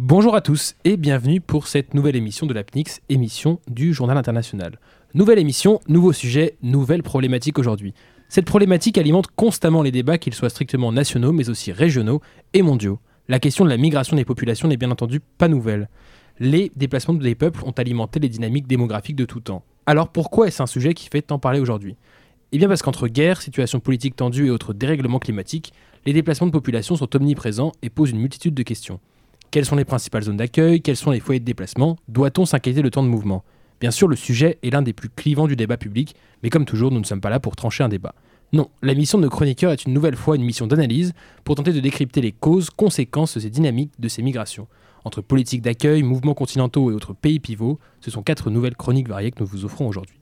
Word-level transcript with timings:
Bonjour 0.00 0.36
à 0.36 0.40
tous 0.40 0.76
et 0.84 0.96
bienvenue 0.96 1.40
pour 1.40 1.66
cette 1.66 1.92
nouvelle 1.92 2.14
émission 2.14 2.46
de 2.46 2.54
l'APNIX, 2.54 3.00
émission 3.08 3.58
du 3.68 3.92
Journal 3.92 4.16
International. 4.16 4.78
Nouvelle 5.12 5.40
émission, 5.40 5.80
nouveau 5.88 6.12
sujet, 6.12 6.56
nouvelle 6.62 7.02
problématique 7.02 7.58
aujourd'hui. 7.58 7.94
Cette 8.28 8.44
problématique 8.44 8.96
alimente 8.96 9.26
constamment 9.34 9.82
les 9.82 9.90
débats, 9.90 10.16
qu'ils 10.16 10.34
soient 10.34 10.50
strictement 10.50 10.92
nationaux 10.92 11.32
mais 11.32 11.50
aussi 11.50 11.72
régionaux 11.72 12.20
et 12.54 12.62
mondiaux. 12.62 13.00
La 13.26 13.40
question 13.40 13.64
de 13.64 13.70
la 13.70 13.76
migration 13.76 14.16
des 14.16 14.24
populations 14.24 14.68
n'est 14.68 14.76
bien 14.76 14.92
entendu 14.92 15.18
pas 15.18 15.48
nouvelle. 15.48 15.88
Les 16.38 16.70
déplacements 16.76 17.14
des 17.14 17.34
peuples 17.34 17.64
ont 17.64 17.72
alimenté 17.72 18.20
les 18.20 18.28
dynamiques 18.28 18.68
démographiques 18.68 19.16
de 19.16 19.24
tout 19.24 19.40
temps. 19.40 19.64
Alors 19.84 20.10
pourquoi 20.10 20.46
est-ce 20.46 20.62
un 20.62 20.66
sujet 20.66 20.94
qui 20.94 21.08
fait 21.08 21.22
tant 21.22 21.40
parler 21.40 21.58
aujourd'hui? 21.58 21.96
Eh 22.52 22.58
bien 22.58 22.68
parce 22.68 22.82
qu'entre 22.82 23.08
guerres, 23.08 23.42
situations 23.42 23.80
politiques 23.80 24.14
tendues 24.14 24.46
et 24.46 24.50
autres 24.50 24.74
dérèglements 24.74 25.18
climatiques, 25.18 25.72
les 26.06 26.12
déplacements 26.12 26.46
de 26.46 26.52
population 26.52 26.94
sont 26.94 27.16
omniprésents 27.16 27.72
et 27.82 27.90
posent 27.90 28.12
une 28.12 28.20
multitude 28.20 28.54
de 28.54 28.62
questions. 28.62 29.00
Quelles 29.50 29.64
sont 29.64 29.76
les 29.76 29.86
principales 29.86 30.24
zones 30.24 30.36
d'accueil? 30.36 30.82
Quels 30.82 30.96
sont 30.96 31.10
les 31.10 31.20
foyers 31.20 31.40
de 31.40 31.44
déplacement? 31.44 31.96
Doit-on 32.08 32.44
s'inquiéter 32.44 32.82
le 32.82 32.90
temps 32.90 33.02
de 33.02 33.08
mouvement 33.08 33.44
Bien 33.80 33.90
sûr, 33.90 34.06
le 34.06 34.16
sujet 34.16 34.58
est 34.62 34.70
l'un 34.70 34.82
des 34.82 34.92
plus 34.92 35.08
clivants 35.08 35.46
du 35.46 35.56
débat 35.56 35.78
public, 35.78 36.14
mais 36.42 36.50
comme 36.50 36.66
toujours, 36.66 36.90
nous 36.90 37.00
ne 37.00 37.04
sommes 37.04 37.22
pas 37.22 37.30
là 37.30 37.40
pour 37.40 37.56
trancher 37.56 37.82
un 37.82 37.88
débat. 37.88 38.14
Non, 38.52 38.68
la 38.82 38.92
mission 38.92 39.16
de 39.16 39.22
nos 39.22 39.30
chroniqueurs 39.30 39.72
est 39.72 39.86
une 39.86 39.94
nouvelle 39.94 40.16
fois 40.16 40.36
une 40.36 40.44
mission 40.44 40.66
d'analyse 40.66 41.14
pour 41.44 41.54
tenter 41.54 41.72
de 41.72 41.80
décrypter 41.80 42.20
les 42.20 42.32
causes, 42.32 42.68
conséquences 42.68 43.34
de 43.36 43.40
ces 43.40 43.48
dynamiques 43.48 43.92
de 43.98 44.08
ces 44.08 44.20
migrations. 44.20 44.68
Entre 45.04 45.22
politique 45.22 45.62
d'accueil, 45.62 46.02
mouvements 46.02 46.34
continentaux 46.34 46.90
et 46.90 46.94
autres 46.94 47.14
pays 47.14 47.40
pivots, 47.40 47.78
ce 48.00 48.10
sont 48.10 48.22
quatre 48.22 48.50
nouvelles 48.50 48.76
chroniques 48.76 49.08
variées 49.08 49.30
que 49.30 49.40
nous 49.40 49.46
vous 49.46 49.64
offrons 49.64 49.88
aujourd'hui. 49.88 50.20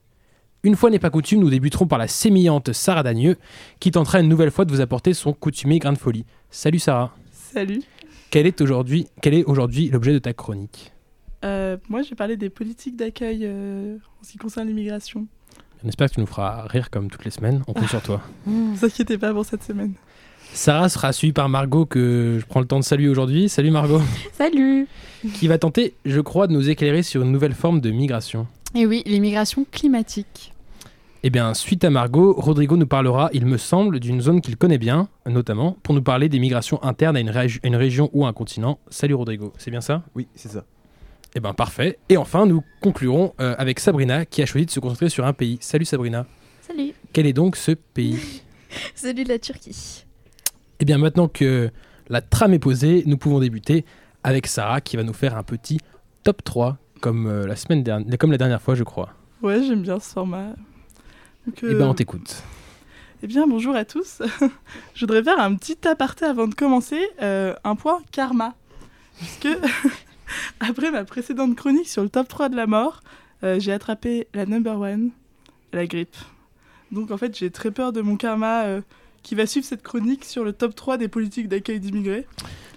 Une 0.63 0.75
fois 0.75 0.89
n'est 0.89 0.99
pas 0.99 1.09
coutume, 1.09 1.41
nous 1.41 1.49
débuterons 1.49 1.87
par 1.87 1.99
la 1.99 2.07
sémillante 2.07 2.71
Sarah 2.71 3.03
Dagneux, 3.03 3.37
qui 3.81 3.91
tentera 3.91 4.21
une 4.21 4.29
nouvelle 4.29 4.51
fois 4.51 4.63
de 4.63 4.71
vous 4.71 4.81
apporter 4.81 5.13
son 5.13 5.33
coutumier 5.33 5.79
grain 5.79 5.93
de 5.93 5.97
folie. 5.97 6.25
Salut 6.49 6.79
Sarah 6.79 7.13
Salut 7.31 7.81
quel 8.29 8.47
est 8.47 8.61
aujourd'hui 8.61 9.07
quel 9.21 9.33
est 9.33 9.43
aujourd'hui 9.43 9.89
l'objet 9.89 10.13
de 10.13 10.19
ta 10.19 10.33
chronique 10.33 10.91
euh, 11.43 11.77
Moi, 11.89 12.01
je 12.01 12.09
vais 12.09 12.15
parler 12.15 12.37
des 12.37 12.49
politiques 12.49 12.95
d'accueil 12.95 13.41
euh, 13.43 13.97
en 14.19 14.23
ce 14.23 14.31
qui 14.31 14.37
concerne 14.37 14.67
l'immigration. 14.67 15.27
On 15.83 15.87
espère 15.87 16.09
que 16.09 16.15
tu 16.15 16.19
nous 16.19 16.25
feras 16.25 16.65
rire 16.67 16.89
comme 16.89 17.09
toutes 17.09 17.25
les 17.25 17.31
semaines. 17.31 17.63
On 17.67 17.73
compte 17.73 17.87
sur 17.87 18.01
toi. 18.01 18.21
Ne 18.47 18.75
vous 18.75 18.85
inquiétez 18.85 19.17
pas 19.17 19.33
pour 19.33 19.45
cette 19.45 19.63
semaine. 19.63 19.93
Sarah 20.53 20.89
sera 20.89 21.13
suivie 21.13 21.33
par 21.33 21.49
Margot 21.49 21.85
que 21.85 22.37
je 22.39 22.45
prends 22.45 22.61
le 22.61 22.65
temps 22.65 22.79
de 22.79 22.83
saluer 22.83 23.09
aujourd'hui. 23.09 23.49
Salut 23.49 23.71
Margot. 23.71 24.01
Salut. 24.33 24.87
Qui 25.35 25.47
va 25.47 25.57
tenter, 25.57 25.93
je 26.05 26.19
crois, 26.21 26.47
de 26.47 26.53
nous 26.53 26.69
éclairer 26.69 27.03
sur 27.03 27.21
une 27.21 27.31
nouvelle 27.31 27.53
forme 27.53 27.81
de 27.81 27.91
migration. 27.91 28.47
Et 28.75 28.85
oui, 28.85 29.03
l'immigration 29.05 29.65
climatique. 29.71 30.53
Eh 31.27 31.29
bien, 31.29 31.53
suite 31.53 31.83
à 31.83 31.89
Margot, 31.89 32.31
Rodrigo 32.31 32.77
nous 32.77 32.87
parlera, 32.87 33.29
il 33.33 33.45
me 33.45 33.57
semble, 33.57 33.99
d'une 33.99 34.21
zone 34.21 34.39
qu'il 34.39 34.55
connaît 34.55 34.77
bien, 34.77 35.09
notamment, 35.25 35.73
pour 35.83 35.93
nous 35.93 36.01
parler 36.01 36.29
des 36.29 36.39
migrations 36.39 36.81
internes 36.85 37.17
à 37.17 37.19
une, 37.19 37.33
une 37.63 37.75
région 37.75 38.09
ou 38.13 38.25
à 38.25 38.29
un 38.29 38.31
continent. 38.31 38.79
Salut 38.89 39.13
Rodrigo, 39.13 39.51
c'est 39.57 39.69
bien 39.69 39.81
ça? 39.81 40.03
Oui, 40.15 40.29
c'est 40.35 40.47
ça. 40.47 40.63
Eh 41.35 41.41
bien, 41.41 41.53
parfait. 41.53 41.99
Et 42.07 42.15
enfin, 42.15 42.45
nous 42.45 42.63
conclurons 42.79 43.33
euh, 43.41 43.55
avec 43.57 43.81
Sabrina, 43.81 44.25
qui 44.25 44.41
a 44.41 44.45
choisi 44.45 44.67
de 44.67 44.71
se 44.71 44.79
concentrer 44.79 45.09
sur 45.09 45.25
un 45.25 45.33
pays. 45.33 45.57
Salut 45.59 45.83
Sabrina. 45.83 46.25
Salut. 46.61 46.93
Quel 47.11 47.25
est 47.25 47.33
donc 47.33 47.57
ce 47.57 47.73
pays? 47.73 48.41
Celui 48.95 49.25
de 49.25 49.27
la 49.27 49.37
Turquie. 49.37 50.05
Eh 50.79 50.85
bien, 50.85 50.97
maintenant 50.97 51.27
que 51.27 51.71
la 52.07 52.21
trame 52.21 52.53
est 52.53 52.59
posée, 52.59 53.03
nous 53.05 53.17
pouvons 53.17 53.41
débuter 53.41 53.83
avec 54.23 54.47
Sarah, 54.47 54.79
qui 54.79 54.95
va 54.95 55.03
nous 55.03 55.11
faire 55.11 55.35
un 55.35 55.43
petit 55.43 55.81
top 56.23 56.41
3, 56.45 56.77
comme, 57.01 57.27
euh, 57.27 57.45
la, 57.45 57.57
semaine 57.57 57.83
dernière, 57.83 58.17
comme 58.17 58.31
la 58.31 58.37
dernière 58.37 58.61
fois, 58.61 58.75
je 58.75 58.83
crois. 58.85 59.09
Ouais, 59.41 59.61
j'aime 59.61 59.81
bien 59.81 59.99
ce 59.99 60.13
format. 60.13 60.53
Donc, 61.47 61.63
eh 61.63 61.73
ben, 61.73 61.87
on 61.87 61.93
t'écoute. 61.93 62.43
Eh 63.23 63.27
bien, 63.27 63.47
bonjour 63.47 63.73
à 63.73 63.85
tous. 63.85 64.21
je 64.93 64.99
voudrais 64.99 65.23
faire 65.23 65.39
un 65.39 65.55
petit 65.55 65.87
aparté 65.87 66.25
avant 66.25 66.45
de 66.45 66.53
commencer. 66.53 66.99
Euh, 67.21 67.55
un 67.63 67.75
point 67.75 68.01
karma. 68.11 68.53
Puisque, 69.17 69.47
après 70.59 70.91
ma 70.91 71.05
précédente 71.05 71.55
chronique 71.55 71.87
sur 71.87 72.03
le 72.03 72.09
top 72.09 72.27
3 72.27 72.49
de 72.49 72.57
la 72.57 72.67
mort, 72.67 73.01
euh, 73.43 73.61
j'ai 73.61 73.71
attrapé 73.71 74.27
la 74.33 74.45
number 74.45 74.77
one, 74.77 75.11
la 75.71 75.87
grippe. 75.87 76.17
Donc, 76.91 77.11
en 77.11 77.17
fait, 77.17 77.35
j'ai 77.37 77.49
très 77.49 77.71
peur 77.71 77.93
de 77.93 78.01
mon 78.01 78.17
karma 78.17 78.65
euh, 78.65 78.81
qui 79.27 79.35
va 79.35 79.45
suivre 79.45 79.65
cette 79.65 79.83
chronique 79.83 80.23
sur 80.23 80.45
le 80.45 80.53
top 80.53 80.73
3 80.73 80.95
des 80.95 81.09
politiques 81.09 81.49
d'accueil 81.49 81.81
d'immigrés. 81.81 82.25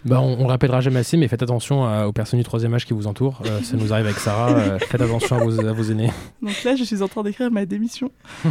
Bah, 0.04 0.20
on, 0.20 0.40
on, 0.40 0.42
le 0.42 0.48
rappellera 0.48 0.80
jamais 0.80 0.98
assez, 0.98 1.16
mais 1.16 1.28
faites 1.28 1.44
attention 1.44 1.84
à, 1.84 2.08
aux 2.08 2.12
personnes 2.12 2.40
du 2.40 2.44
troisième 2.44 2.74
âge 2.74 2.86
qui 2.86 2.92
vous 2.92 3.06
entourent. 3.06 3.40
Euh, 3.46 3.62
ça 3.62 3.76
nous 3.76 3.92
arrive 3.92 4.06
avec 4.06 4.18
Sarah. 4.18 4.50
Euh, 4.50 4.78
faites 4.90 5.00
attention 5.00 5.36
à 5.36 5.44
vos, 5.44 5.60
à 5.60 5.72
vos, 5.72 5.82
aînés. 5.84 6.10
Donc 6.42 6.60
là, 6.64 6.74
je 6.74 6.82
suis 6.82 7.02
en 7.02 7.08
train 7.08 7.22
d'écrire 7.22 7.52
ma 7.52 7.66
démission. 7.66 8.10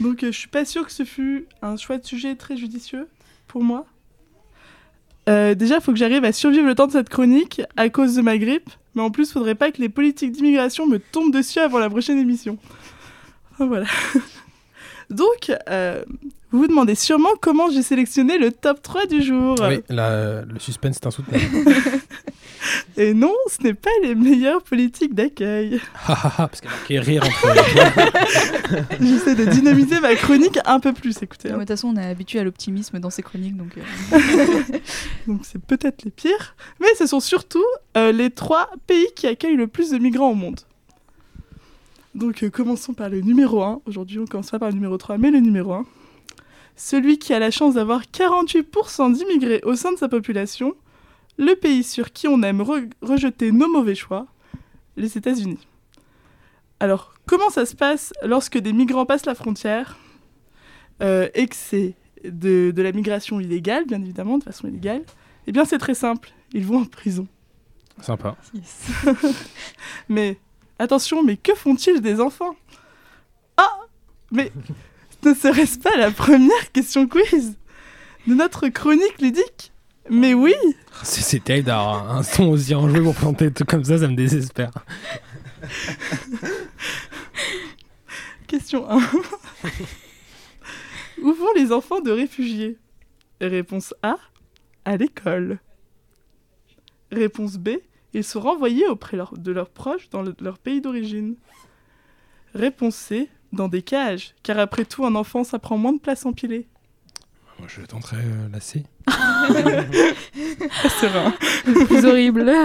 Donc 0.00 0.22
euh, 0.22 0.30
je 0.30 0.38
suis 0.38 0.48
pas 0.48 0.66
sûre 0.66 0.84
que 0.84 0.92
ce 0.92 1.04
fut 1.04 1.46
un 1.62 1.78
choix 1.78 1.96
de 1.96 2.04
sujet 2.04 2.34
très 2.34 2.58
judicieux 2.58 3.08
pour 3.46 3.62
moi. 3.62 3.86
Euh, 5.30 5.54
déjà, 5.54 5.76
il 5.76 5.80
faut 5.80 5.92
que 5.92 5.98
j'arrive 5.98 6.24
à 6.24 6.32
survivre 6.32 6.66
le 6.66 6.74
temps 6.74 6.88
de 6.88 6.92
cette 6.92 7.08
chronique 7.08 7.62
à 7.78 7.88
cause 7.88 8.16
de 8.16 8.20
ma 8.20 8.36
grippe. 8.36 8.68
Mais 8.94 9.00
en 9.00 9.10
plus, 9.10 9.30
il 9.30 9.32
faudrait 9.32 9.54
pas 9.54 9.70
que 9.70 9.80
les 9.80 9.88
politiques 9.88 10.32
d'immigration 10.32 10.86
me 10.86 10.98
tombent 10.98 11.32
dessus 11.32 11.58
avant 11.58 11.78
la 11.78 11.88
prochaine 11.88 12.18
émission. 12.18 12.58
Enfin, 13.52 13.66
voilà. 13.66 13.86
Donc, 15.10 15.52
euh, 15.68 16.02
vous 16.50 16.60
vous 16.60 16.66
demandez 16.66 16.94
sûrement 16.94 17.30
comment 17.40 17.70
j'ai 17.70 17.82
sélectionné 17.82 18.38
le 18.38 18.52
top 18.52 18.82
3 18.82 19.06
du 19.06 19.22
jour. 19.22 19.56
Oui, 19.60 19.80
la, 19.88 20.42
le 20.42 20.58
suspense 20.58 20.96
est 20.96 21.06
insoutenable. 21.06 21.44
Et 22.96 23.14
non, 23.14 23.34
ce 23.48 23.62
n'est 23.62 23.74
pas 23.74 23.90
les 24.02 24.14
meilleures 24.14 24.62
politiques 24.62 25.14
d'accueil. 25.14 25.80
Parce 26.06 26.60
qu'il 26.60 26.68
y 26.68 26.72
a 26.72 26.76
marqué 26.76 27.00
rire 27.00 27.24
entre 27.24 28.94
J'essaie 29.00 29.34
de 29.34 29.44
dynamiser 29.44 30.00
ma 30.00 30.14
chronique 30.16 30.58
un 30.64 30.80
peu 30.80 30.92
plus, 30.92 31.22
écoutez. 31.22 31.48
De 31.48 31.54
hein. 31.54 31.58
toute 31.60 31.68
façon, 31.68 31.88
on 31.88 31.96
est 31.96 32.06
habitué 32.06 32.40
à 32.40 32.44
l'optimisme 32.44 32.98
dans 32.98 33.10
ces 33.10 33.22
chroniques, 33.22 33.56
donc... 33.56 33.78
Euh... 33.78 34.18
donc 35.26 35.42
c'est 35.44 35.62
peut-être 35.62 36.04
les 36.04 36.10
pires, 36.10 36.56
mais 36.80 36.88
ce 36.98 37.06
sont 37.06 37.20
surtout 37.20 37.64
euh, 37.96 38.10
les 38.10 38.30
trois 38.30 38.68
pays 38.86 39.06
qui 39.14 39.26
accueillent 39.26 39.56
le 39.56 39.68
plus 39.68 39.90
de 39.90 39.98
migrants 39.98 40.30
au 40.30 40.34
monde. 40.34 40.60
Donc 42.18 42.42
euh, 42.42 42.50
commençons 42.50 42.94
par 42.94 43.08
le 43.08 43.20
numéro 43.20 43.62
1. 43.62 43.82
Aujourd'hui, 43.86 44.18
on 44.18 44.24
commence 44.24 44.50
pas 44.50 44.58
par 44.58 44.70
le 44.70 44.74
numéro 44.74 44.98
3, 44.98 45.18
mais 45.18 45.30
le 45.30 45.38
numéro 45.38 45.72
1. 45.72 45.86
Celui 46.74 47.18
qui 47.18 47.32
a 47.32 47.38
la 47.38 47.52
chance 47.52 47.74
d'avoir 47.74 48.02
48% 48.02 49.12
d'immigrés 49.12 49.60
au 49.62 49.76
sein 49.76 49.92
de 49.92 49.98
sa 49.98 50.08
population, 50.08 50.74
le 51.38 51.54
pays 51.54 51.84
sur 51.84 52.12
qui 52.12 52.26
on 52.26 52.42
aime 52.42 52.60
re 52.60 52.80
rejeter 53.02 53.52
nos 53.52 53.68
mauvais 53.68 53.94
choix, 53.94 54.26
les 54.96 55.16
États-Unis. 55.16 55.60
Alors, 56.80 57.14
comment 57.24 57.50
ça 57.50 57.64
se 57.66 57.76
passe 57.76 58.12
lorsque 58.24 58.58
des 58.58 58.72
migrants 58.72 59.06
passent 59.06 59.26
la 59.26 59.36
frontière 59.36 59.96
euh, 61.02 61.28
et 61.34 61.46
que 61.46 61.54
c'est 61.54 61.94
de, 62.24 62.72
de, 62.74 62.82
la 62.82 62.90
migration 62.90 63.38
illégale, 63.38 63.86
bien 63.86 64.00
évidemment, 64.00 64.38
de 64.38 64.44
façon 64.44 64.66
illégale? 64.66 65.04
Eh 65.46 65.52
bien, 65.52 65.64
c'est 65.64 65.78
très 65.78 65.94
simple. 65.94 66.32
Ils 66.52 66.66
vont 66.66 66.80
en 66.80 66.84
prison. 66.84 67.28
Sympa. 68.00 68.36
Yes. 68.54 68.88
mais 70.08 70.38
attention, 70.78 71.22
mais 71.22 71.36
que 71.36 71.54
font-ils 71.54 72.00
des 72.00 72.20
enfants? 72.20 72.54
Ah 73.56 73.80
Mais 74.30 74.52
ne 75.24 75.34
serait-ce 75.34 75.78
pas 75.78 75.96
la 75.96 76.10
première 76.10 76.72
question 76.72 77.06
quiz 77.06 77.56
de 78.26 78.34
notre 78.34 78.68
chronique 78.68 79.20
ludique? 79.20 79.72
Mais 80.10 80.32
oui 80.34 80.54
C'est 81.02 81.44
terrible 81.44 81.66
d'avoir 81.66 82.16
un 82.16 82.22
son 82.22 82.44
aussi 82.44 82.74
enjoué 82.74 83.00
pour 83.00 83.14
planter 83.14 83.52
tout 83.52 83.64
comme 83.64 83.84
ça, 83.84 83.98
ça 83.98 84.08
me 84.08 84.14
désespère. 84.16 84.70
Question 88.46 88.88
1. 88.90 88.98
Où 91.22 91.32
vont 91.34 91.52
les 91.54 91.72
enfants 91.72 92.00
de 92.00 92.10
réfugiés? 92.10 92.78
Réponse 93.40 93.92
A. 94.02 94.16
À 94.84 94.96
l'école. 94.96 95.58
Réponse 97.12 97.56
B. 97.56 97.70
Ils 98.14 98.24
sont 98.24 98.40
renvoyés 98.40 98.86
auprès 98.86 99.16
leur, 99.16 99.36
de 99.36 99.52
leurs 99.52 99.70
proches 99.70 100.08
dans 100.10 100.22
le, 100.22 100.34
leur 100.40 100.58
pays 100.58 100.80
d'origine. 100.80 101.36
Réponse 102.54 102.96
C. 102.96 103.28
Dans 103.52 103.68
des 103.68 103.80
cages, 103.80 104.34
car 104.42 104.58
après 104.58 104.84
tout, 104.84 105.06
un 105.06 105.14
enfant, 105.14 105.42
ça 105.42 105.58
prend 105.58 105.78
moins 105.78 105.94
de 105.94 106.00
place 106.00 106.26
empilée. 106.26 106.68
Moi, 107.58 107.66
je 107.66 107.80
tenterai 107.80 108.18
euh, 108.18 108.48
la 108.52 108.60
C. 108.60 108.84
Serein. 111.00 111.32
Le 111.66 111.86
plus 111.86 112.04
horrible. 112.04 112.52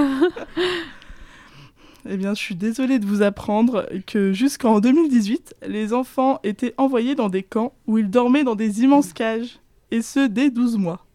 Eh 2.10 2.18
bien, 2.18 2.34
je 2.34 2.40
suis 2.42 2.56
désolée 2.56 3.00
de 3.00 3.06
vous 3.06 3.22
apprendre 3.22 3.88
que 4.06 4.34
jusqu'en 4.34 4.82
2018, 4.82 5.56
les 5.66 5.94
enfants 5.94 6.42
étaient 6.44 6.74
envoyés 6.78 7.16
dans 7.16 7.30
des 7.30 7.44
camps 7.44 7.74
où 7.88 7.98
ils 7.98 8.10
dormaient 8.10 8.44
dans 8.44 8.56
des 8.56 8.82
immenses 8.82 9.14
cages, 9.14 9.62
et 9.90 10.02
ce, 10.02 10.28
dès 10.28 10.50
12 10.50 10.78
mois. 10.78 11.06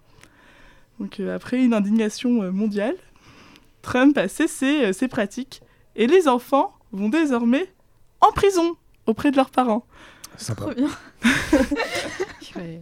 Donc, 0.99 1.21
euh, 1.21 1.37
après 1.37 1.63
une 1.63 1.75
indignation 1.75 2.43
euh, 2.43 2.51
mondiale, 2.51 2.97
Trump 3.83 4.17
a 4.19 4.29
cessé 4.29 4.85
euh, 4.85 4.93
ces 4.93 5.09
pratiques, 5.09 5.63
et 5.97 6.07
les 6.07 6.29
enfants 6.29 6.75
vont 6.93 7.09
désormais 7.09 7.73
en 8.21 8.33
prison 8.33 8.77
auprès 9.07 9.31
de 9.31 9.37
leurs 9.37 9.51
parents. 9.51 9.87
Sympa. 10.37 10.65
Trop 10.65 10.75
bien. 10.75 10.89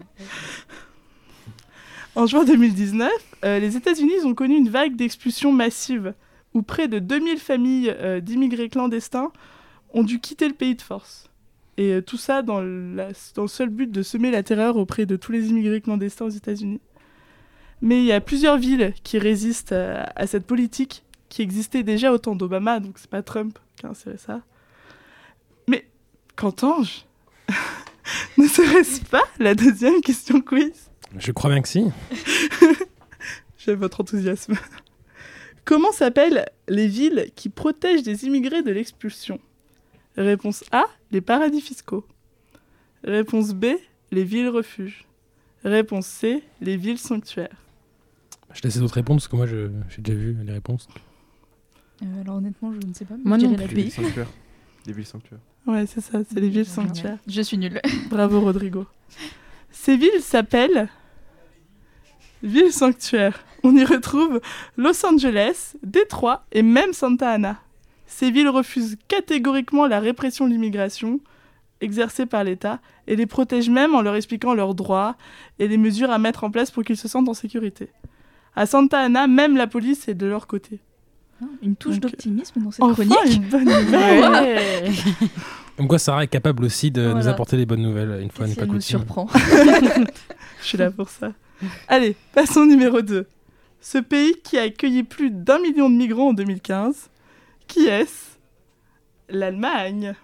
En 2.17 2.25
juin 2.25 2.45
2019, 2.45 3.11
euh, 3.45 3.59
les 3.59 3.77
États-Unis 3.77 4.25
ont 4.25 4.35
connu 4.35 4.57
une 4.57 4.71
vague 4.71 4.97
d'expulsions 4.97 5.53
massive 5.53 6.15
où 6.55 6.63
près 6.63 6.89
de 6.89 6.99
2000 6.99 7.37
familles 7.37 7.95
euh, 7.99 8.21
d'immigrés 8.21 8.71
clandestins 8.71 9.31
ont 9.93 10.03
dû 10.03 10.19
quitter 10.19 10.49
le 10.49 10.55
pays 10.55 10.75
de 10.75 10.81
force. 10.81 11.29
Et 11.77 11.93
euh, 11.93 12.01
tout 12.01 12.17
ça 12.17 12.41
dans, 12.41 12.63
la, 12.63 13.09
dans, 13.35 13.43
le 13.43 13.49
seul 13.49 13.69
but 13.69 13.91
de 13.91 14.03
semer 14.03 14.31
la 14.31 14.43
terreur 14.43 14.79
auprès 14.79 15.05
de 15.05 15.17
tous 15.17 15.31
les 15.31 15.51
immigrés 15.51 15.83
clandestins 15.83 16.25
aux 16.25 16.31
États-Unis. 16.31 16.81
Mais 17.83 17.99
il 17.99 18.07
y 18.07 18.13
a 18.13 18.21
plusieurs 18.21 18.57
villes 18.59 18.95
qui 19.03 19.19
résistent 19.19 19.73
à, 19.73 20.13
à 20.17 20.27
cette 20.27 20.47
politique 20.47 21.05
qui 21.29 21.43
existait 21.43 21.83
déjà 21.83 22.13
au 22.13 22.19
temps 22.19 22.35
d'Obama, 22.35 22.81
donc 22.81 22.99
c'est 22.99 23.11
pas 23.11 23.23
Trump 23.23 23.59
qui 23.77 23.87
a 23.87 23.91
inséré 23.91 24.17
ça. 24.19 24.41
Mais 25.69 25.87
qu'entends-je? 26.37 27.01
Ne 28.39 28.47
serait-ce 28.47 29.01
pas 29.01 29.25
la 29.41 29.57
deuxième 29.57 30.01
question 30.01 30.41
quiz? 30.41 30.91
Je 31.19 31.33
crois 31.33 31.51
bien 31.51 31.61
que 31.61 31.69
si. 31.69 31.85
J'aime 33.59 33.81
votre 33.81 34.01
enthousiasme. 34.01 34.55
Comment 35.65 35.91
s'appellent 35.91 36.47
les 36.69 36.87
villes 36.87 37.33
qui 37.35 37.49
protègent 37.49 38.05
des 38.05 38.25
immigrés 38.25 38.63
de 38.63 38.71
l'expulsion? 38.71 39.41
Réponse 40.17 40.63
A, 40.71 40.85
les 41.11 41.21
paradis 41.21 41.61
fiscaux. 41.61 42.07
Réponse 43.03 43.55
B, 43.55 43.67
les 44.13 44.25
villes 44.25 44.49
refuges. 44.49 45.05
Réponse 45.65 46.07
C, 46.07 46.45
les 46.61 46.77
villes 46.77 46.99
sanctuaires. 46.99 47.57
Je 48.57 48.63
laisse 48.63 48.77
les 48.77 48.83
autres 48.83 48.95
répondre 48.95 49.21
parce 49.21 49.29
que 49.29 49.37
moi 49.37 49.47
je- 49.47 49.71
j'ai 49.91 50.03
déjà 50.03 50.19
vu 50.19 50.37
les 50.45 50.53
réponses. 50.53 50.89
Euh, 52.03 52.21
alors 52.23 52.37
honnêtement, 52.37 52.73
je 52.73 52.87
ne 52.87 52.93
sais 52.95 53.05
pas. 53.05 53.15
mais 53.17 53.23
Moi 53.25 53.39
je 53.39 53.47
non 53.47 53.55
plus. 53.55 53.67
Les 53.67 53.75
B. 53.75 53.77
villes 53.77 53.91
sanctuaires. 53.93 54.29
Les 54.87 54.93
villes 54.93 55.07
sanctuaires. 55.07 55.39
Ouais, 55.67 55.85
c'est 55.87 56.01
ça, 56.01 56.19
c'est 56.29 56.41
les 56.41 56.49
villes 56.49 56.65
sanctuaires. 56.67 57.19
Je 57.27 57.43
suis 57.43 57.59
nulle. 57.59 57.81
Bravo 58.11 58.41
Rodrigo. 58.41 58.87
Ces 59.71 59.97
villes 59.97 60.21
s'appellent 60.21 60.89
villes 62.43 62.73
sanctuaires. 62.73 63.45
On 63.63 63.77
y 63.77 63.85
retrouve 63.85 64.41
Los 64.77 65.05
Angeles, 65.05 65.75
Détroit 65.83 66.45
et 66.53 66.63
même 66.63 66.93
Santa 66.93 67.31
Ana. 67.33 67.61
Ces 68.07 68.31
villes 68.31 68.49
refusent 68.49 68.97
catégoriquement 69.09 69.87
la 69.87 69.99
répression 70.01 70.47
de 70.47 70.53
l'immigration 70.53 71.21
exercée 71.81 72.25
par 72.27 72.45
l'État 72.45 72.81
et 73.07 73.17
les 73.17 73.27
protègent 73.27 73.69
même 73.71 73.95
en 73.95 74.01
leur 74.03 74.15
expliquant 74.15 74.55
leurs 74.55 74.75
droits 74.75 75.17
et 75.59 75.69
les 75.69 75.77
mesures 75.77 76.11
à 76.11 76.19
mettre 76.19 76.45
en 76.45 76.51
place 76.51 76.71
pour 76.71 76.85
qu'ils 76.85 76.97
se 76.97 77.09
sentent 77.09 77.29
en 77.29 77.35
sécurité. 77.35 77.89
À 78.57 78.67
Santa 78.67 79.01
Ana, 79.01 79.27
même 79.27 79.57
la 79.57 79.67
police 79.67 80.09
est 80.09 80.15
de 80.15 80.27
leur 80.27 80.47
côté. 80.47 80.81
Hein, 81.43 81.49
Une 81.63 81.77
touche 81.77 82.01
Donc, 82.01 82.13
d'optimisme 82.13 82.61
dans 82.63 82.71
cette 82.71 82.83
Enfin, 82.83 83.05
chronique. 83.07 83.37
une 83.37 83.49
bonne 83.51 83.65
nouvelle. 83.65 84.31
Ouais. 84.33 84.91
Comme 85.77 85.89
quoi 85.89 85.99
Sarah 85.99 86.25
est 86.25 86.29
capable 86.29 86.65
aussi 86.65 86.91
de 86.91 87.13
nous 87.13 87.29
apporter 87.29 87.59
des 87.59 87.67
bonnes 87.67 87.83
nouvelles 87.83 88.21
une 88.23 88.31
fois 88.31 88.47
Si 88.47 88.53
n'est 88.53 88.57
pas 88.57 88.65
coutume. 88.65 88.81
surprend. 88.81 89.29
Je 89.35 90.67
suis 90.67 90.79
là 90.79 90.91
pour 90.91 91.11
ça. 91.11 91.33
Allez, 91.89 92.17
passons 92.35 92.61
au 92.61 92.67
numéro 92.67 93.03
2. 93.03 93.27
Ce 93.83 93.99
pays 93.99 94.35
qui 94.43 94.57
a 94.59 94.63
accueilli 94.63 95.03
plus 95.03 95.31
d'un 95.31 95.59
million 95.59 95.91
de 95.91 95.95
migrants 95.95 96.29
en 96.29 96.33
2015, 96.33 97.11
qui 97.69 97.87
est-ce? 97.87 98.37
L'Allemagne. 99.29 100.15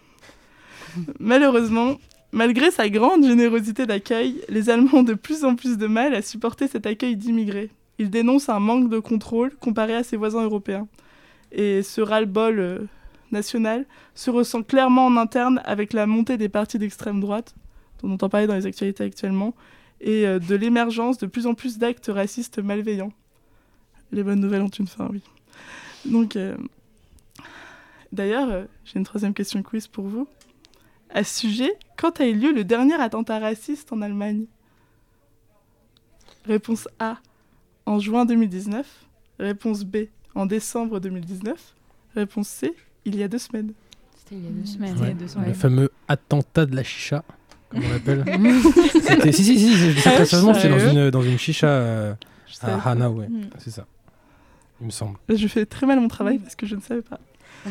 Malheureusement, 1.20 1.96
malgré 2.32 2.70
sa 2.70 2.88
grande 2.88 3.24
générosité 3.24 3.86
d'accueil, 3.86 4.40
les 4.48 4.70
Allemands 4.70 4.98
ont 4.98 5.02
de 5.02 5.14
plus 5.14 5.44
en 5.44 5.54
plus 5.54 5.76
de 5.76 5.86
mal 5.86 6.14
à 6.14 6.22
supporter 6.22 6.68
cet 6.68 6.86
accueil 6.86 7.16
d'immigrés. 7.16 7.70
Ils 7.98 8.10
dénoncent 8.10 8.48
un 8.48 8.60
manque 8.60 8.88
de 8.88 8.98
contrôle 8.98 9.54
comparé 9.56 9.94
à 9.94 10.02
ses 10.02 10.16
voisins 10.16 10.42
européens. 10.42 10.88
Et 11.52 11.82
ce 11.82 12.00
ras-le-bol 12.00 12.58
euh, 12.58 12.78
national 13.30 13.86
se 14.14 14.30
ressent 14.30 14.62
clairement 14.62 15.06
en 15.06 15.16
interne 15.16 15.60
avec 15.64 15.92
la 15.92 16.06
montée 16.06 16.38
des 16.38 16.48
partis 16.48 16.78
d'extrême 16.78 17.20
droite, 17.20 17.54
dont 18.00 18.08
on 18.08 18.14
entend 18.14 18.28
parler 18.28 18.46
dans 18.46 18.54
les 18.54 18.66
actualités 18.66 19.04
actuellement, 19.04 19.54
et 20.00 20.26
euh, 20.26 20.38
de 20.38 20.54
l'émergence 20.54 21.18
de 21.18 21.26
plus 21.26 21.46
en 21.46 21.54
plus 21.54 21.78
d'actes 21.78 22.10
racistes 22.12 22.58
malveillants. 22.58 23.12
Les 24.10 24.22
bonnes 24.22 24.40
nouvelles 24.40 24.62
ont 24.62 24.68
une 24.68 24.86
fin, 24.86 25.08
oui. 25.10 25.22
Donc, 26.04 26.36
euh, 26.36 26.56
d'ailleurs, 28.12 28.66
j'ai 28.84 28.98
une 28.98 29.04
troisième 29.04 29.34
question 29.34 29.62
quiz 29.62 29.86
pour 29.86 30.06
vous. 30.06 30.26
À 31.10 31.24
ce 31.24 31.40
sujet, 31.40 31.72
quand 31.96 32.20
a 32.20 32.26
eu 32.26 32.34
lieu 32.34 32.52
le 32.52 32.64
dernier 32.64 32.94
attentat 32.94 33.38
raciste 33.38 33.92
en 33.92 34.00
Allemagne? 34.00 34.46
Réponse 36.46 36.88
A, 36.98 37.18
en 37.86 37.98
juin 37.98 38.24
2019. 38.24 38.86
Réponse 39.38 39.84
B, 39.84 39.96
en 40.34 40.46
décembre 40.46 41.00
2019. 41.00 41.74
Réponse 42.14 42.48
C, 42.48 42.74
il 43.04 43.16
y 43.16 43.22
a 43.22 43.28
deux 43.28 43.38
semaines. 43.38 43.72
C'était 44.16 44.36
il 44.36 44.44
y 44.44 44.48
a 44.48 44.50
deux 44.50 44.66
semaines. 44.66 44.92
Ouais, 44.94 45.00
Il 45.02 45.08
y 45.08 45.10
a 45.10 45.14
deux 45.14 45.28
semaines. 45.28 45.48
Le 45.48 45.54
fameux 45.54 45.90
attentat 46.08 46.66
de 46.66 46.76
la 46.76 46.84
chicha, 46.84 47.24
comme 47.70 47.82
on 47.84 47.88
l'appelle. 47.92 48.24
C'était- 48.92 49.32
si, 49.32 49.44
si, 49.44 49.58
si, 49.58 49.94
très 50.00 50.20
Ah, 50.20 50.24
c'était 50.24 50.68
dans 50.68 50.78
une, 50.92 51.10
dans 51.10 51.22
une 51.22 51.38
chicha 51.38 51.68
euh, 51.68 52.14
à. 52.62 52.90
Hana, 52.90 53.10
ouais. 53.10 53.28
Mm. 53.28 53.50
C'est 53.58 53.70
ça. 53.70 53.86
Il 54.80 54.86
me 54.86 54.90
semble. 54.90 55.16
Je 55.28 55.46
fais 55.48 55.64
très 55.66 55.86
mal 55.86 56.00
mon 56.00 56.08
travail 56.08 56.38
parce 56.38 56.54
que 56.54 56.66
je 56.66 56.76
ne 56.76 56.80
savais 56.80 57.02
pas. 57.02 57.20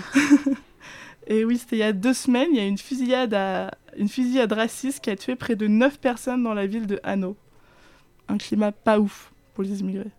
Et 1.27 1.45
oui, 1.45 1.57
c'était 1.57 1.75
il 1.77 1.79
y 1.79 1.83
a 1.83 1.93
deux 1.93 2.13
semaines, 2.13 2.49
il 2.51 2.57
y 2.57 2.59
a 2.59 2.65
une 2.65 2.77
fusillade, 2.77 3.33
à... 3.33 3.71
une 3.97 4.09
fusillade 4.09 4.51
raciste 4.51 5.01
qui 5.01 5.09
a 5.09 5.15
tué 5.15 5.35
près 5.35 5.55
de 5.55 5.67
9 5.67 5.99
personnes 5.99 6.43
dans 6.43 6.53
la 6.53 6.65
ville 6.65 6.87
de 6.87 6.99
Hanau. 7.03 7.37
Un 8.27 8.37
climat 8.37 8.71
pas 8.71 8.99
ouf 8.99 9.31
pour 9.53 9.63
les 9.63 9.79
immigrés. 9.81 10.11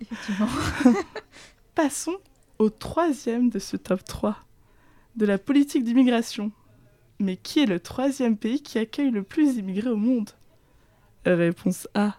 Effectivement. 0.00 0.48
Passons 1.74 2.16
au 2.58 2.70
troisième 2.70 3.50
de 3.50 3.58
ce 3.58 3.76
top 3.76 4.04
3 4.04 4.36
de 5.16 5.26
la 5.26 5.38
politique 5.38 5.84
d'immigration. 5.84 6.50
Mais 7.20 7.36
qui 7.36 7.60
est 7.60 7.66
le 7.66 7.80
troisième 7.80 8.36
pays 8.36 8.62
qui 8.62 8.78
accueille 8.78 9.10
le 9.10 9.22
plus 9.24 9.54
d'immigrés 9.54 9.90
au 9.90 9.96
monde? 9.96 10.30
Réponse 11.26 11.88
A, 11.94 12.14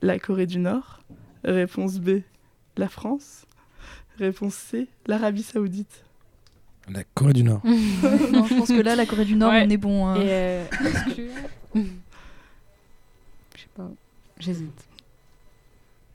la 0.00 0.18
Corée 0.20 0.46
du 0.46 0.58
Nord. 0.58 1.00
Réponse 1.44 1.98
B, 1.98 2.20
la 2.76 2.88
France. 2.88 3.46
Réponse 4.18 4.54
C, 4.54 4.86
l'Arabie 5.06 5.42
Saoudite. 5.42 6.04
La 6.88 7.02
Corée 7.14 7.32
du 7.32 7.42
Nord. 7.42 7.60
non, 7.64 8.44
je 8.44 8.54
pense 8.56 8.68
que 8.68 8.80
là, 8.80 8.94
la 8.94 9.06
Corée 9.06 9.24
du 9.24 9.34
Nord, 9.34 9.50
Ouais. 9.50 9.64
on 9.66 9.70
est 9.70 9.76
bon. 9.76 10.06
hein. 10.06 10.16
Et 10.20 10.28
euh, 10.30 10.64
Je 11.74 11.82
sais 13.56 13.68
pas. 13.74 13.88
J'hésite. 14.42 14.88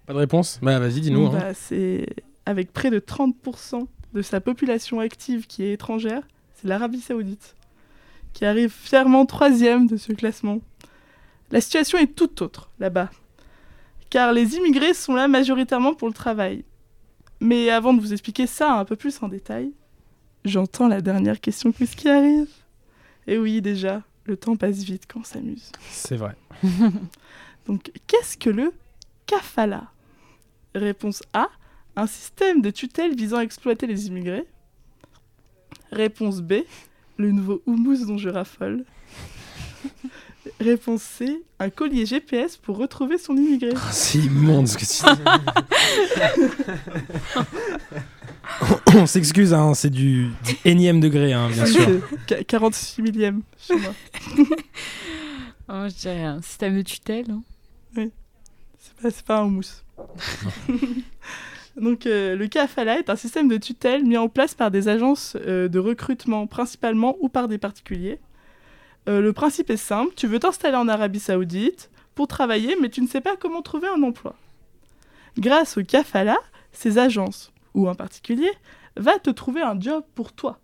Pas 0.06 0.14
de 0.14 0.20
réponse 0.20 0.60
Bah 0.62 0.80
vas-y, 0.80 1.02
dis-nous. 1.02 1.28
hein. 1.28 1.32
Bah, 1.34 1.54
c'est 1.54 2.06
avec 2.46 2.72
près 2.72 2.90
de 2.90 3.00
30% 3.00 3.88
de 4.14 4.22
sa 4.22 4.40
population 4.42 5.00
active 5.00 5.48
qui 5.48 5.64
est 5.64 5.74
étrangère, 5.74 6.22
c'est 6.56 6.68
l'Arabie 6.68 7.02
Saoudite 7.02 7.56
qui 8.34 8.46
arrive 8.46 8.70
fièrement 8.72 9.26
troisième 9.26 9.88
de 9.88 9.98
ce 9.98 10.14
classement. 10.14 10.60
La 11.52 11.60
situation 11.62 11.98
est 11.98 12.14
toute 12.16 12.42
autre 12.42 12.70
là-bas, 12.80 13.10
car 14.10 14.32
les 14.34 14.56
immigrés 14.56 14.94
sont 14.94 15.16
là 15.16 15.28
majoritairement 15.28 15.96
pour 15.96 16.08
le 16.08 16.14
travail. 16.14 16.64
Mais 17.40 17.70
avant 17.70 17.94
de 17.94 18.02
vous 18.02 18.14
expliquer 18.14 18.46
ça 18.46 18.74
un 18.74 18.86
peu 18.86 18.96
plus 18.96 19.22
en 19.24 19.28
détail, 19.28 19.72
j'entends 20.46 20.88
la 20.88 21.02
dernière 21.02 21.40
question 21.40 21.72
quiz 21.72 21.96
qui 21.96 22.10
arrive. 22.10 22.48
Et 23.28 23.38
oui, 23.38 23.62
déjà, 23.62 24.04
le 24.26 24.38
temps 24.38 24.56
passe 24.56 24.80
vite 24.84 25.04
quand 25.12 25.22
on 25.22 25.24
s'amuse. 25.24 25.72
C'est 25.90 26.16
vrai. 26.18 26.36
Donc, 27.68 27.92
qu'est-ce 28.08 28.38
que 28.38 28.50
le 28.50 28.72
kafala? 29.26 29.88
Réponse 30.74 31.22
A, 31.34 31.50
un 31.96 32.08
système 32.08 32.62
de 32.62 32.70
tutelle 32.70 33.16
visant 33.16 33.38
à 33.38 33.44
exploiter 33.44 33.88
les 33.88 34.08
immigrés. 34.08 34.46
Réponse 35.92 36.42
B, 36.42 36.54
le 37.18 37.32
nouveau 37.32 37.62
houmous 37.66 38.06
dont 38.06 38.18
je 38.18 38.30
raffole. 38.30 38.86
Réponse 40.62 41.02
C, 41.04 41.44
un 41.60 41.70
collier 41.70 42.06
GPS 42.06 42.56
pour 42.58 42.78
retrouver 42.78 43.18
son 43.18 43.36
immigré. 43.36 43.72
Ah, 43.76 43.92
C'est 43.92 44.20
immonde 44.20 44.68
ce 44.68 44.78
que 44.78 44.86
tu 44.86 45.04
dis. 45.16 45.22
On 48.96 49.06
s'excuse, 49.06 49.54
hein, 49.54 49.74
c'est 49.74 49.90
du, 49.90 50.30
du 50.46 50.56
énième 50.64 51.02
degré, 51.02 51.34
hein, 51.34 51.50
bien 51.50 51.66
sûr. 51.66 51.86
C'est 52.28 52.46
46 52.46 53.02
millième 53.02 53.42
chez 53.58 53.76
moi. 53.76 53.94
Oh, 55.70 55.84
je 55.90 55.96
dirais 55.96 56.24
un 56.24 56.42
système 56.42 56.78
de 56.78 56.82
tutelle. 56.82 57.26
hein. 57.30 57.44
C'est 57.98 58.96
pas, 59.02 59.12
c'est 59.12 59.26
pas 59.26 59.40
un 59.40 59.46
houmous. 59.46 59.84
Donc, 61.78 62.08
euh, 62.08 62.36
le 62.36 62.48
kafala 62.48 62.98
est 62.98 63.10
un 63.10 63.16
système 63.16 63.48
de 63.48 63.58
tutelle 63.58 64.04
mis 64.04 64.18
en 64.18 64.30
place 64.30 64.56
par 64.56 64.72
des 64.72 64.88
agences 64.88 65.38
euh, 65.46 65.68
de 65.68 65.80
recrutement 65.80 66.48
principalement 66.48 67.16
ou 67.20 67.30
par 67.30 67.48
des 67.48 67.60
particuliers. 67.60 68.20
Euh, 69.08 69.22
le 69.22 69.32
principe 69.32 69.70
est 69.70 69.78
simple, 69.78 70.14
tu 70.16 70.28
veux 70.28 70.40
t'installer 70.40 70.76
en 70.76 70.88
Arabie 70.88 71.20
Saoudite 71.20 71.92
pour 72.16 72.28
travailler, 72.28 72.76
mais 72.82 72.90
tu 72.90 73.02
ne 73.02 73.08
sais 73.08 73.22
pas 73.22 73.36
comment 73.36 73.62
trouver 73.62 73.88
un 73.88 74.02
emploi. 74.02 74.36
Grâce 75.38 75.78
au 75.78 75.84
kafala, 75.84 76.38
ces 76.72 76.98
agences 76.98 77.54
ou 77.76 77.88
un 77.88 77.96
particulier 77.96 78.52
va 78.96 79.20
te 79.20 79.30
trouver 79.30 79.62
un 79.62 79.80
job 79.80 80.04
pour 80.16 80.34
toi. 80.34 80.60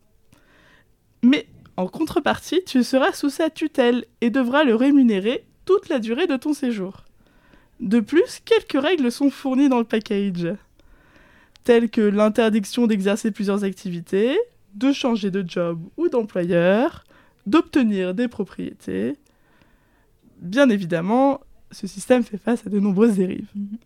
Mais 1.21 1.47
en 1.77 1.87
contrepartie, 1.87 2.63
tu 2.65 2.83
seras 2.83 3.13
sous 3.13 3.29
sa 3.29 3.51
tutelle 3.51 4.05
et 4.21 4.31
devras 4.31 4.63
le 4.63 4.75
rémunérer 4.75 5.45
toute 5.65 5.89
la 5.89 5.99
durée 5.99 6.27
de 6.27 6.35
ton 6.35 6.53
séjour. 6.53 7.05
De 7.83 7.99
plus, 7.99 8.39
quelques 8.45 8.81
règles 8.81 9.11
sont 9.11 9.29
fournies 9.29 9.67
dans 9.67 9.77
le 9.77 9.83
package, 9.83 10.47
telles 11.65 11.89
que 11.89 11.99
l'interdiction 11.99 12.87
d'exercer 12.87 13.29
plusieurs 13.29 13.65
activités, 13.65 14.39
de 14.73 14.93
changer 14.93 15.31
de 15.31 15.43
job 15.45 15.81
ou 15.97 16.07
d'employeur, 16.07 17.03
d'obtenir 17.45 18.13
des 18.13 18.29
propriétés. 18.29 19.17
Bien 20.39 20.69
évidemment, 20.69 21.41
ce 21.71 21.85
système 21.85 22.23
fait 22.23 22.37
face 22.37 22.65
à 22.65 22.69
de 22.69 22.79
nombreuses 22.79 23.15
dérives. 23.15 23.49
Mhm. 23.53 23.77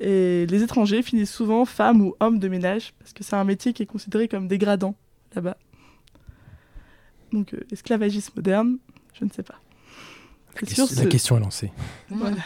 Et 0.00 0.46
les 0.46 0.62
étrangers 0.62 1.00
finissent 1.02 1.32
souvent 1.32 1.64
femmes 1.64 2.02
ou 2.02 2.14
hommes 2.20 2.38
de 2.38 2.48
ménage, 2.48 2.92
parce 2.98 3.14
que 3.14 3.24
c'est 3.24 3.36
un 3.36 3.44
métier 3.44 3.72
qui 3.72 3.82
est 3.82 3.86
considéré 3.86 4.28
comme 4.28 4.46
dégradant 4.46 4.94
là-bas. 5.34 5.56
Donc, 7.32 7.54
euh, 7.54 7.60
esclavagisme 7.72 8.32
moderne, 8.36 8.76
je 9.14 9.24
ne 9.24 9.30
sais 9.30 9.42
pas. 9.42 9.58
La, 10.54 10.60
la 11.02 11.06
question 11.06 11.36
est 11.38 11.40
lancée. 11.40 11.72
voilà. 12.10 12.36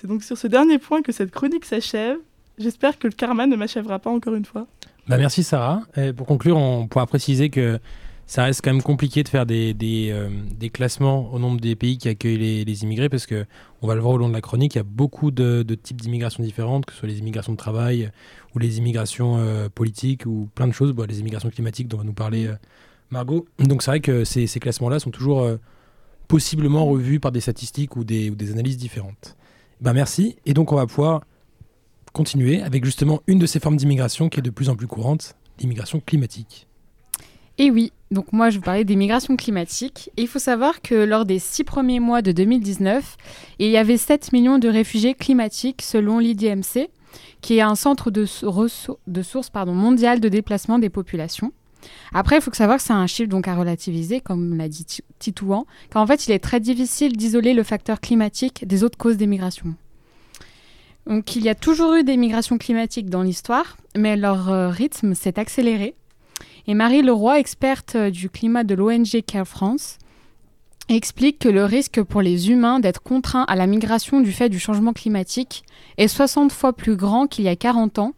C'est 0.00 0.06
donc 0.06 0.22
sur 0.22 0.38
ce 0.38 0.46
dernier 0.46 0.78
point 0.78 1.02
que 1.02 1.10
cette 1.10 1.32
chronique 1.32 1.64
s'achève. 1.64 2.18
J'espère 2.56 3.00
que 3.00 3.08
le 3.08 3.12
karma 3.12 3.48
ne 3.48 3.56
m'achèvera 3.56 3.98
pas 3.98 4.10
encore 4.10 4.36
une 4.36 4.44
fois. 4.44 4.68
Bah, 5.08 5.18
merci 5.18 5.42
Sarah. 5.42 5.82
Pour 6.16 6.24
conclure, 6.24 6.56
on 6.56 6.86
pourra 6.86 7.04
préciser 7.08 7.50
que 7.50 7.80
ça 8.24 8.44
reste 8.44 8.60
quand 8.62 8.72
même 8.72 8.82
compliqué 8.82 9.24
de 9.24 9.28
faire 9.28 9.44
des, 9.44 9.74
des, 9.74 10.10
euh, 10.12 10.68
classements 10.72 11.32
au 11.32 11.40
nombre 11.40 11.60
des 11.60 11.74
pays 11.74 11.98
qui 11.98 12.08
accueillent 12.08 12.64
les, 12.64 12.82
immigrés 12.84 13.08
parce 13.08 13.26
que 13.26 13.44
on 13.82 13.88
va 13.88 13.96
le 13.96 14.00
voir 14.00 14.14
au 14.14 14.18
long 14.18 14.28
de 14.28 14.34
la 14.34 14.40
chronique, 14.40 14.76
il 14.76 14.78
y 14.78 14.80
a 14.80 14.84
beaucoup 14.84 15.32
de, 15.32 15.64
types 15.82 16.00
d'immigration 16.00 16.44
différentes, 16.44 16.86
que 16.86 16.92
ce 16.92 17.00
soit 17.00 17.08
les 17.08 17.18
immigrations 17.18 17.52
de 17.52 17.58
travail 17.58 18.12
ou 18.54 18.60
les 18.60 18.78
immigrations 18.78 19.38
euh, 19.38 19.68
politiques 19.68 20.26
ou 20.26 20.48
plein 20.54 20.68
de 20.68 20.72
choses, 20.72 20.92
bon, 20.92 21.08
les 21.08 21.18
immigrations 21.18 21.50
climatiques 21.50 21.88
dont 21.88 21.98
va 21.98 22.04
nous 22.04 22.12
parler 22.12 22.46
euh, 22.46 22.54
Margot. 23.10 23.46
Donc 23.58 23.82
c'est 23.82 23.90
vrai 23.90 24.00
que 24.00 24.22
ces, 24.22 24.46
classements-là 24.46 25.00
sont 25.00 25.10
toujours 25.10 25.44
possiblement 26.28 26.86
revus 26.86 27.18
par 27.18 27.32
des 27.32 27.40
statistiques 27.40 27.96
ou 27.96 28.04
des 28.04 28.52
analyses 28.52 28.76
différentes. 28.76 29.37
Ben 29.80 29.92
merci. 29.92 30.36
Et 30.46 30.54
donc 30.54 30.72
on 30.72 30.76
va 30.76 30.86
pouvoir 30.86 31.22
continuer 32.12 32.62
avec 32.62 32.84
justement 32.84 33.20
une 33.26 33.38
de 33.38 33.46
ces 33.46 33.60
formes 33.60 33.76
d'immigration 33.76 34.28
qui 34.28 34.40
est 34.40 34.42
de 34.42 34.50
plus 34.50 34.68
en 34.68 34.76
plus 34.76 34.86
courante, 34.86 35.34
l'immigration 35.60 36.00
climatique. 36.04 36.66
Et 37.58 37.70
oui, 37.70 37.92
donc 38.12 38.32
moi 38.32 38.50
je 38.50 38.58
vous 38.58 38.62
parlais 38.64 38.84
des 38.84 38.96
migrations 38.96 39.36
climatiques. 39.36 40.10
Et 40.16 40.22
il 40.22 40.28
faut 40.28 40.38
savoir 40.38 40.80
que 40.80 40.94
lors 40.94 41.24
des 41.24 41.38
six 41.38 41.64
premiers 41.64 42.00
mois 42.00 42.22
de 42.22 42.32
2019, 42.32 43.16
il 43.58 43.68
y 43.70 43.76
avait 43.76 43.96
7 43.96 44.32
millions 44.32 44.58
de 44.58 44.68
réfugiés 44.68 45.14
climatiques 45.14 45.82
selon 45.82 46.18
l'IDMC, 46.20 46.88
qui 47.40 47.58
est 47.58 47.60
un 47.60 47.74
centre 47.74 48.10
de, 48.10 48.26
sou- 48.26 48.96
de 49.06 49.22
source 49.22 49.50
pardon, 49.50 49.74
mondial 49.74 50.20
de 50.20 50.28
déplacement 50.28 50.78
des 50.78 50.88
populations. 50.90 51.52
Après, 52.12 52.36
il 52.36 52.42
faut 52.42 52.52
savoir 52.52 52.78
que 52.78 52.82
c'est 52.82 52.92
un 52.92 53.06
chiffre 53.06 53.28
donc 53.28 53.48
à 53.48 53.54
relativiser, 53.54 54.20
comme 54.20 54.56
l'a 54.56 54.68
dit 54.68 54.84
Ti- 54.84 55.04
Titouan, 55.18 55.66
car 55.90 56.02
en 56.02 56.06
fait, 56.06 56.26
il 56.26 56.32
est 56.32 56.38
très 56.38 56.60
difficile 56.60 57.16
d'isoler 57.16 57.54
le 57.54 57.62
facteur 57.62 58.00
climatique 58.00 58.66
des 58.66 58.82
autres 58.84 58.98
causes 58.98 59.16
des 59.16 59.26
migrations. 59.26 59.74
Donc, 61.06 61.36
il 61.36 61.44
y 61.44 61.48
a 61.48 61.54
toujours 61.54 61.94
eu 61.94 62.04
des 62.04 62.16
migrations 62.16 62.58
climatiques 62.58 63.08
dans 63.08 63.22
l'histoire, 63.22 63.76
mais 63.96 64.16
leur 64.16 64.50
euh, 64.50 64.68
rythme 64.68 65.14
s'est 65.14 65.38
accéléré. 65.38 65.94
Et 66.66 66.74
Marie 66.74 67.02
Leroy, 67.02 67.38
experte 67.38 67.94
euh, 67.94 68.10
du 68.10 68.28
climat 68.28 68.64
de 68.64 68.74
l'ONG 68.74 69.22
Care 69.26 69.48
France, 69.48 69.96
explique 70.90 71.38
que 71.38 71.48
le 71.48 71.64
risque 71.64 72.02
pour 72.02 72.20
les 72.22 72.50
humains 72.50 72.80
d'être 72.80 73.02
contraints 73.02 73.44
à 73.44 73.56
la 73.56 73.66
migration 73.66 74.20
du 74.20 74.32
fait 74.32 74.48
du 74.48 74.58
changement 74.58 74.92
climatique 74.92 75.64
est 75.96 76.08
60 76.08 76.52
fois 76.52 76.72
plus 76.74 76.96
grand 76.96 77.26
qu'il 77.26 77.44
y 77.44 77.48
a 77.48 77.56
40 77.56 77.98
ans, 77.98 78.12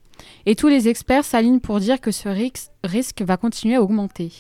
et 0.47 0.57
tous 0.57 0.69
les 0.69 0.89
experts 0.89 1.25
s'alignent 1.25 1.61
pour 1.61 1.81
dire 1.81 2.01
que 2.01 2.11
ce 2.11 2.29
risque 2.85 3.23
va 3.23 3.37
continuer 3.37 3.77
à 3.77 3.83
augmenter. 3.83 4.33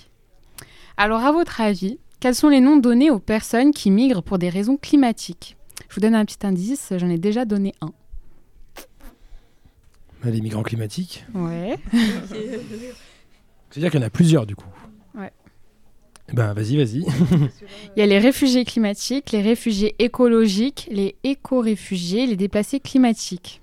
Alors, 0.97 1.25
à 1.25 1.33
votre 1.33 1.61
avis, 1.61 1.99
quels 2.21 2.35
sont 2.35 2.49
les 2.49 2.61
noms 2.61 2.77
donnés 2.77 3.11
aux 3.11 3.19
personnes 3.19 3.73
qui 3.73 3.91
migrent 3.91 4.23
pour 4.23 4.39
des 4.39 4.51
raisons 4.51 4.77
climatiques? 4.77 5.57
Je 5.89 5.95
vous 5.95 6.01
donne 6.01 6.15
un 6.15 6.25
petit 6.25 6.47
indice, 6.47 6.93
j'en 6.97 7.09
ai 7.09 7.19
déjà 7.19 7.45
donné 7.45 7.75
un. 7.81 7.93
Ben, 10.23 10.31
Les 10.31 10.41
migrants 10.41 10.63
climatiques. 10.63 11.25
Ouais. 11.35 11.79
C'est-à-dire 13.71 13.91
qu'il 13.91 14.01
y 14.01 14.03
en 14.03 14.07
a 14.07 14.11
plusieurs 14.11 14.47
du 14.47 14.57
coup. 14.57 14.69
Ouais. 15.15 15.33
Eh 16.29 16.35
Ben 16.35 16.53
vas-y, 16.53 16.77
vas-y. 16.77 16.99
Il 17.97 18.01
y 18.01 18.03
a 18.03 18.07
les 18.07 18.19
réfugiés 18.19 18.65
climatiques, 18.65 19.33
les 19.33 19.43
réfugiés 19.43 19.95
écologiques, 19.99 20.89
les 20.91 21.17
éco-réfugiés, 21.25 22.27
les 22.27 22.37
déplacés 22.37 22.81
climatiques. 22.81 23.63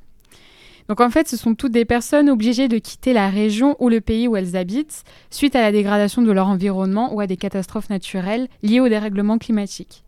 Donc 0.87 1.01
en 1.01 1.09
fait, 1.09 1.27
ce 1.27 1.35
sont 1.35 1.53
toutes 1.53 1.73
des 1.73 1.85
personnes 1.85 2.29
obligées 2.29 2.67
de 2.67 2.77
quitter 2.77 3.13
la 3.13 3.29
région 3.29 3.75
ou 3.79 3.89
le 3.89 4.01
pays 4.01 4.27
où 4.27 4.35
elles 4.35 4.55
habitent 4.55 5.03
suite 5.29 5.55
à 5.55 5.61
la 5.61 5.71
dégradation 5.71 6.21
de 6.21 6.31
leur 6.31 6.47
environnement 6.47 7.13
ou 7.13 7.19
à 7.19 7.27
des 7.27 7.37
catastrophes 7.37 7.89
naturelles 7.89 8.47
liées 8.63 8.79
au 8.79 8.87
dérèglement 8.87 9.37
climatique. 9.37 10.03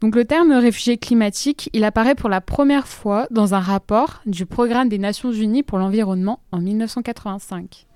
Donc 0.00 0.16
le 0.16 0.24
terme 0.24 0.50
réfugié 0.50 0.98
climatique, 0.98 1.70
il 1.72 1.84
apparaît 1.84 2.16
pour 2.16 2.28
la 2.28 2.40
première 2.40 2.88
fois 2.88 3.28
dans 3.30 3.54
un 3.54 3.60
rapport 3.60 4.20
du 4.26 4.46
Programme 4.46 4.88
des 4.88 4.98
Nations 4.98 5.30
Unies 5.30 5.62
pour 5.62 5.78
l'environnement 5.78 6.40
en 6.50 6.58
1985. 6.58 7.86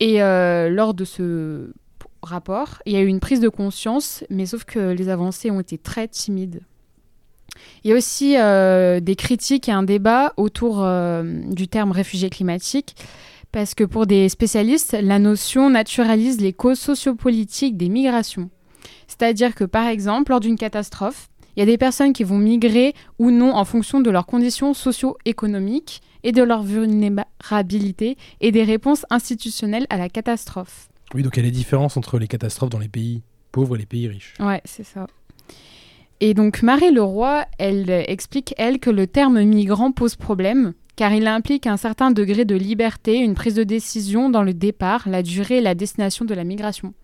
Et 0.00 0.22
euh, 0.22 0.70
lors 0.70 0.94
de 0.94 1.04
ce 1.04 1.72
rapport, 2.22 2.78
il 2.86 2.94
y 2.94 2.96
a 2.96 3.02
eu 3.02 3.06
une 3.06 3.20
prise 3.20 3.40
de 3.40 3.50
conscience, 3.50 4.24
mais 4.30 4.46
sauf 4.46 4.64
que 4.64 4.78
les 4.78 5.10
avancées 5.10 5.50
ont 5.50 5.60
été 5.60 5.76
très 5.76 6.08
timides. 6.08 6.62
Il 7.84 7.90
y 7.90 7.92
a 7.92 7.96
aussi 7.96 8.36
euh, 8.38 9.00
des 9.00 9.16
critiques 9.16 9.68
et 9.68 9.72
un 9.72 9.82
débat 9.82 10.32
autour 10.36 10.82
euh, 10.82 11.22
du 11.50 11.68
terme 11.68 11.92
réfugié 11.92 12.30
climatique, 12.30 12.96
parce 13.52 13.74
que 13.74 13.84
pour 13.84 14.06
des 14.06 14.28
spécialistes, 14.28 14.96
la 15.00 15.18
notion 15.18 15.70
naturalise 15.70 16.40
les 16.40 16.52
causes 16.52 16.78
sociopolitiques 16.78 17.76
des 17.76 17.88
migrations. 17.88 18.50
C'est-à-dire 19.06 19.54
que, 19.54 19.64
par 19.64 19.86
exemple, 19.86 20.32
lors 20.32 20.40
d'une 20.40 20.56
catastrophe, 20.56 21.28
il 21.56 21.60
y 21.60 21.62
a 21.62 21.66
des 21.66 21.78
personnes 21.78 22.12
qui 22.12 22.22
vont 22.22 22.38
migrer 22.38 22.94
ou 23.18 23.30
non 23.30 23.54
en 23.54 23.64
fonction 23.64 24.00
de 24.00 24.10
leurs 24.10 24.26
conditions 24.26 24.74
socio-économiques 24.74 26.02
et 26.22 26.32
de 26.32 26.42
leur 26.42 26.62
vulnérabilité 26.62 28.18
et 28.40 28.52
des 28.52 28.64
réponses 28.64 29.06
institutionnelles 29.08 29.86
à 29.88 29.96
la 29.96 30.10
catastrophe. 30.10 30.88
Oui, 31.14 31.22
donc 31.22 31.36
il 31.36 31.44
y 31.44 31.46
a 31.46 31.50
des 31.50 31.56
différences 31.56 31.96
entre 31.96 32.18
les 32.18 32.28
catastrophes 32.28 32.68
dans 32.68 32.78
les 32.78 32.88
pays 32.88 33.22
pauvres 33.52 33.76
et 33.76 33.78
les 33.78 33.86
pays 33.86 34.06
riches. 34.08 34.34
Ouais, 34.38 34.60
c'est 34.64 34.84
ça. 34.84 35.06
Et 36.20 36.32
donc 36.32 36.62
Marie 36.62 36.92
Leroy, 36.92 37.44
elle 37.58 37.90
euh, 37.90 38.02
explique, 38.06 38.54
elle, 38.56 38.78
que 38.78 38.90
le 38.90 39.06
terme 39.06 39.42
migrant 39.42 39.92
pose 39.92 40.16
problème, 40.16 40.72
car 40.96 41.12
il 41.12 41.26
implique 41.26 41.66
un 41.66 41.76
certain 41.76 42.10
degré 42.10 42.46
de 42.46 42.54
liberté, 42.54 43.16
une 43.16 43.34
prise 43.34 43.54
de 43.54 43.64
décision 43.64 44.30
dans 44.30 44.42
le 44.42 44.54
départ, 44.54 45.08
la 45.08 45.22
durée 45.22 45.58
et 45.58 45.60
la 45.62 45.74
destination 45.74 46.24
de 46.24 46.34
la 46.34 46.44
migration. 46.44 46.94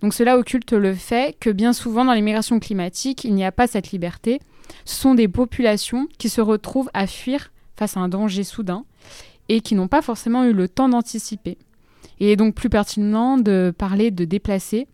Donc 0.00 0.14
cela 0.14 0.38
occulte 0.38 0.72
le 0.72 0.94
fait 0.94 1.36
que 1.38 1.50
bien 1.50 1.72
souvent 1.72 2.04
dans 2.04 2.14
les 2.14 2.22
migrations 2.22 2.58
climatiques, 2.58 3.24
il 3.24 3.34
n'y 3.34 3.44
a 3.44 3.52
pas 3.52 3.66
cette 3.66 3.90
liberté. 3.90 4.40
Ce 4.84 4.96
sont 4.96 5.14
des 5.14 5.28
populations 5.28 6.08
qui 6.18 6.28
se 6.28 6.40
retrouvent 6.40 6.90
à 6.94 7.06
fuir 7.06 7.52
face 7.76 7.96
à 7.96 8.00
un 8.00 8.08
danger 8.08 8.44
soudain 8.44 8.84
et 9.48 9.60
qui 9.60 9.74
n'ont 9.74 9.88
pas 9.88 10.02
forcément 10.02 10.44
eu 10.44 10.52
le 10.52 10.68
temps 10.68 10.88
d'anticiper. 10.88 11.58
Il 12.20 12.28
est 12.28 12.36
donc 12.36 12.54
plus 12.54 12.70
pertinent 12.70 13.36
de 13.36 13.72
parler 13.76 14.10
de 14.10 14.24
déplacés 14.24 14.86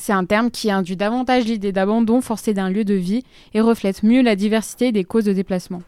c'est 0.00 0.14
un 0.14 0.24
terme 0.24 0.50
qui 0.50 0.70
induit 0.70 0.96
davantage 0.96 1.44
l'idée 1.44 1.72
d'abandon 1.72 2.22
forcé 2.22 2.54
d'un 2.54 2.70
lieu 2.70 2.84
de 2.84 2.94
vie 2.94 3.22
et 3.52 3.60
reflète 3.60 4.02
mieux 4.02 4.22
la 4.22 4.34
diversité 4.34 4.92
des 4.92 5.04
causes 5.04 5.26
de 5.26 5.34
déplacement. 5.34 5.82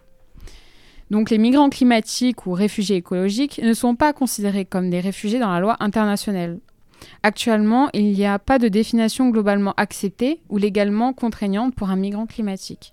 Donc 1.10 1.30
les 1.30 1.38
migrants 1.38 1.70
climatiques 1.70 2.46
ou 2.46 2.52
réfugiés 2.52 2.96
écologiques 2.96 3.60
ne 3.62 3.72
sont 3.72 3.94
pas 3.94 4.12
considérés 4.12 4.66
comme 4.66 4.90
des 4.90 5.00
réfugiés 5.00 5.38
dans 5.38 5.50
la 5.50 5.60
loi 5.60 5.76
internationale. 5.80 6.58
Actuellement, 7.22 7.88
il 7.94 8.12
n'y 8.12 8.26
a 8.26 8.38
pas 8.38 8.58
de 8.58 8.68
définition 8.68 9.30
globalement 9.30 9.72
acceptée 9.78 10.40
ou 10.50 10.58
légalement 10.58 11.14
contraignante 11.14 11.74
pour 11.74 11.88
un 11.88 11.96
migrant 11.96 12.26
climatique. 12.26 12.92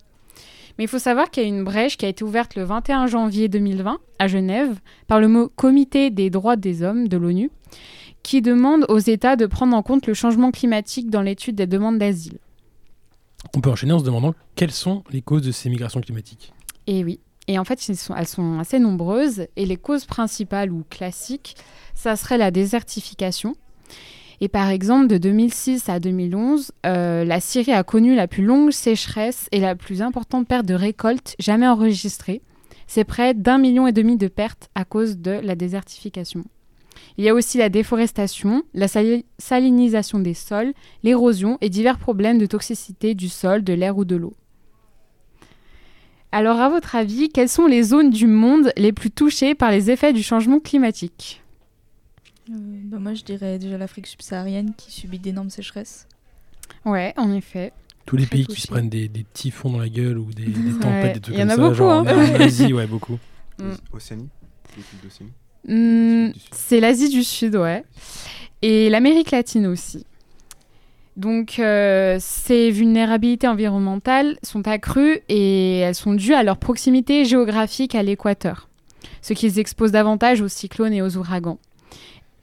Mais 0.78 0.86
il 0.86 0.88
faut 0.88 1.00
savoir 1.00 1.30
qu'il 1.30 1.44
y 1.44 1.46
a 1.46 1.50
une 1.50 1.66
brèche 1.66 1.98
qui 1.98 2.06
a 2.06 2.10
été 2.10 2.24
ouverte 2.24 2.56
le 2.56 2.64
21 2.64 3.08
janvier 3.08 3.50
2020 3.50 4.00
à 4.20 4.28
Genève 4.28 4.80
par 5.08 5.20
le 5.20 5.48
Comité 5.48 6.12
des 6.12 6.30
droits 6.30 6.56
des 6.56 6.82
hommes 6.82 7.10
de 7.10 7.18
l'ONU 7.18 7.52
qui 8.30 8.44
demande 8.44 8.86
aux 8.90 9.00
États 9.00 9.36
de 9.36 9.48
prendre 9.48 9.76
en 9.76 9.82
compte 9.82 10.06
le 10.06 10.14
changement 10.14 10.52
climatique 10.52 11.10
dans 11.10 11.24
l'étude 11.24 11.56
des 11.56 11.66
demandes 11.66 11.98
d'asile. 11.98 12.38
On 13.56 13.60
peut 13.60 13.72
enchaîner 13.72 13.94
en 13.94 13.98
se 13.98 14.04
demandant 14.04 14.36
quelles 14.54 14.72
sont 14.72 15.04
les 15.10 15.24
causes 15.24 15.42
de 15.42 15.52
ces 15.52 15.68
migrations 15.68 16.00
climatiques. 16.00 16.54
Et 16.86 17.04
oui. 17.04 17.20
Et 17.48 17.58
en 17.58 17.64
fait, 17.64 17.84
elles 17.90 17.96
sont, 17.96 18.16
elles 18.16 18.28
sont 18.28 18.60
assez 18.60 18.78
nombreuses. 18.78 19.48
Et 19.56 19.66
les 19.66 19.78
causes 19.78 20.06
principales 20.06 20.72
ou 20.72 20.84
classiques, 20.92 21.56
ça 21.96 22.16
serait 22.16 22.38
la 22.38 22.52
désertification. 22.52 23.56
Et 24.42 24.48
par 24.48 24.70
exemple, 24.70 25.08
de 25.08 25.18
2006 25.18 25.90
à 25.90 26.00
2011, 26.00 26.72
euh, 26.86 27.26
la 27.26 27.40
Syrie 27.40 27.72
a 27.72 27.84
connu 27.84 28.16
la 28.16 28.28
plus 28.28 28.44
longue 28.44 28.70
sécheresse 28.70 29.48
et 29.52 29.60
la 29.60 29.76
plus 29.76 30.04
importante 30.04 30.48
perte 30.48 30.68
de 30.68 30.76
récolte 30.76 31.36
jamais 31.40 31.68
enregistrée. 31.68 32.44
C'est 32.86 33.06
près 33.06 33.34
d'un 33.34 33.58
million 33.58 33.88
et 33.88 33.92
demi 33.92 34.18
de 34.18 34.28
pertes 34.28 34.70
à 34.76 34.86
cause 34.86 35.18
de 35.18 35.32
la 35.32 35.56
désertification. 35.56 36.44
Il 37.18 37.24
y 37.26 37.30
a 37.30 37.34
aussi 37.34 37.58
la 37.58 37.70
déforestation, 37.70 38.64
la 38.74 38.88
sali- 38.88 39.26
salinisation 39.38 40.20
des 40.20 40.34
sols, 40.34 40.74
l'érosion 41.04 41.58
et 41.62 41.70
divers 41.70 41.98
problèmes 41.98 42.38
de 42.38 42.46
toxicité 42.46 43.16
du 43.16 43.30
sol, 43.30 43.64
de 43.64 43.74
l'air 43.74 43.98
ou 43.98 44.06
de 44.06 44.16
l'eau. 44.16 44.34
Alors, 46.32 46.60
à 46.60 46.70
votre 46.70 46.96
avis, 46.96 47.30
quelles 47.30 47.50
sont 47.50 47.66
les 47.66 47.82
zones 47.84 48.12
du 48.12 48.28
monde 48.28 48.72
les 48.78 48.94
plus 48.94 49.10
touchées 49.10 49.56
par 49.56 49.72
les 49.72 49.90
effets 49.90 50.14
du 50.14 50.22
changement 50.22 50.60
climatique? 50.60 51.42
Euh, 52.52 52.54
bah, 52.86 52.98
moi, 53.00 53.14
je 53.16 53.24
dirais 53.24 53.58
déjà 53.58 53.78
l'Afrique 53.78 54.08
subsaharienne 54.08 54.74
qui 54.78 54.92
subit 54.92 55.20
d'énormes 55.20 55.50
sécheresses. 55.50 56.08
Ouais, 56.86 57.14
en 57.18 57.34
effet. 57.34 57.74
Tous 58.06 58.16
les 58.16 58.26
Très 58.26 58.38
pays 58.38 58.46
qui 58.48 58.62
se 58.62 58.68
prennent 58.68 58.90
des, 58.90 59.08
des 59.08 59.26
typhons 59.34 59.72
dans 59.72 59.80
la 59.80 59.90
gueule 59.90 60.18
ou 60.18 60.32
des, 60.32 60.46
des 60.46 60.72
Ouais, 60.72 60.80
tempêtes, 60.80 61.14
des 61.16 61.20
trucs 61.20 61.36
il 61.36 61.40
y 61.40 61.44
en 61.44 61.48
comme 61.48 61.52
a 61.52 61.56
ça. 61.56 61.62
beaucoup, 61.62 61.76
genre 61.76 61.92
hein. 61.92 62.06
en 62.08 62.32
Malaisie, 62.32 62.74
ouais, 62.74 62.88
beaucoup. 62.88 63.20
Mm. 63.60 63.72
Océanie 63.94 64.30
Sud. 65.68 66.34
c'est 66.52 66.80
l'Asie 66.80 67.10
du 67.10 67.24
Sud, 67.24 67.56
ouais. 67.56 67.84
Et 68.62 68.90
l'Amérique 68.90 69.32
latine 69.32 69.68
aussi. 69.68 70.06
Donc, 71.20 71.60
euh, 71.60 72.18
ces 72.20 72.72
vulnérabilités 72.72 73.48
environnementales 73.48 74.38
sont 74.42 74.68
accrues 74.68 75.20
et 75.28 75.80
elles 75.80 75.96
sont 75.96 76.14
dues 76.14 76.34
à 76.34 76.44
leur 76.44 76.58
proximité 76.58 77.26
géographique 77.26 77.94
à 77.94 78.04
l'équateur, 78.04 78.70
ce 79.22 79.34
qui 79.34 79.48
les 79.48 79.60
expose 79.60 79.92
davantage 79.92 80.42
aux 80.42 80.48
cyclones 80.48 80.94
et 80.94 81.02
aux 81.02 81.18
ouragans. 81.18 81.58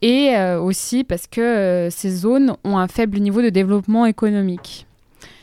Et 0.02 0.36
euh, 0.36 0.60
aussi 0.60 1.04
parce 1.04 1.26
que 1.26 1.40
euh, 1.40 1.90
ces 1.90 2.10
zones 2.10 2.56
ont 2.64 2.76
un 2.76 2.86
faible 2.86 3.18
niveau 3.18 3.40
de 3.40 3.48
développement 3.48 4.04
économique. 4.04 4.85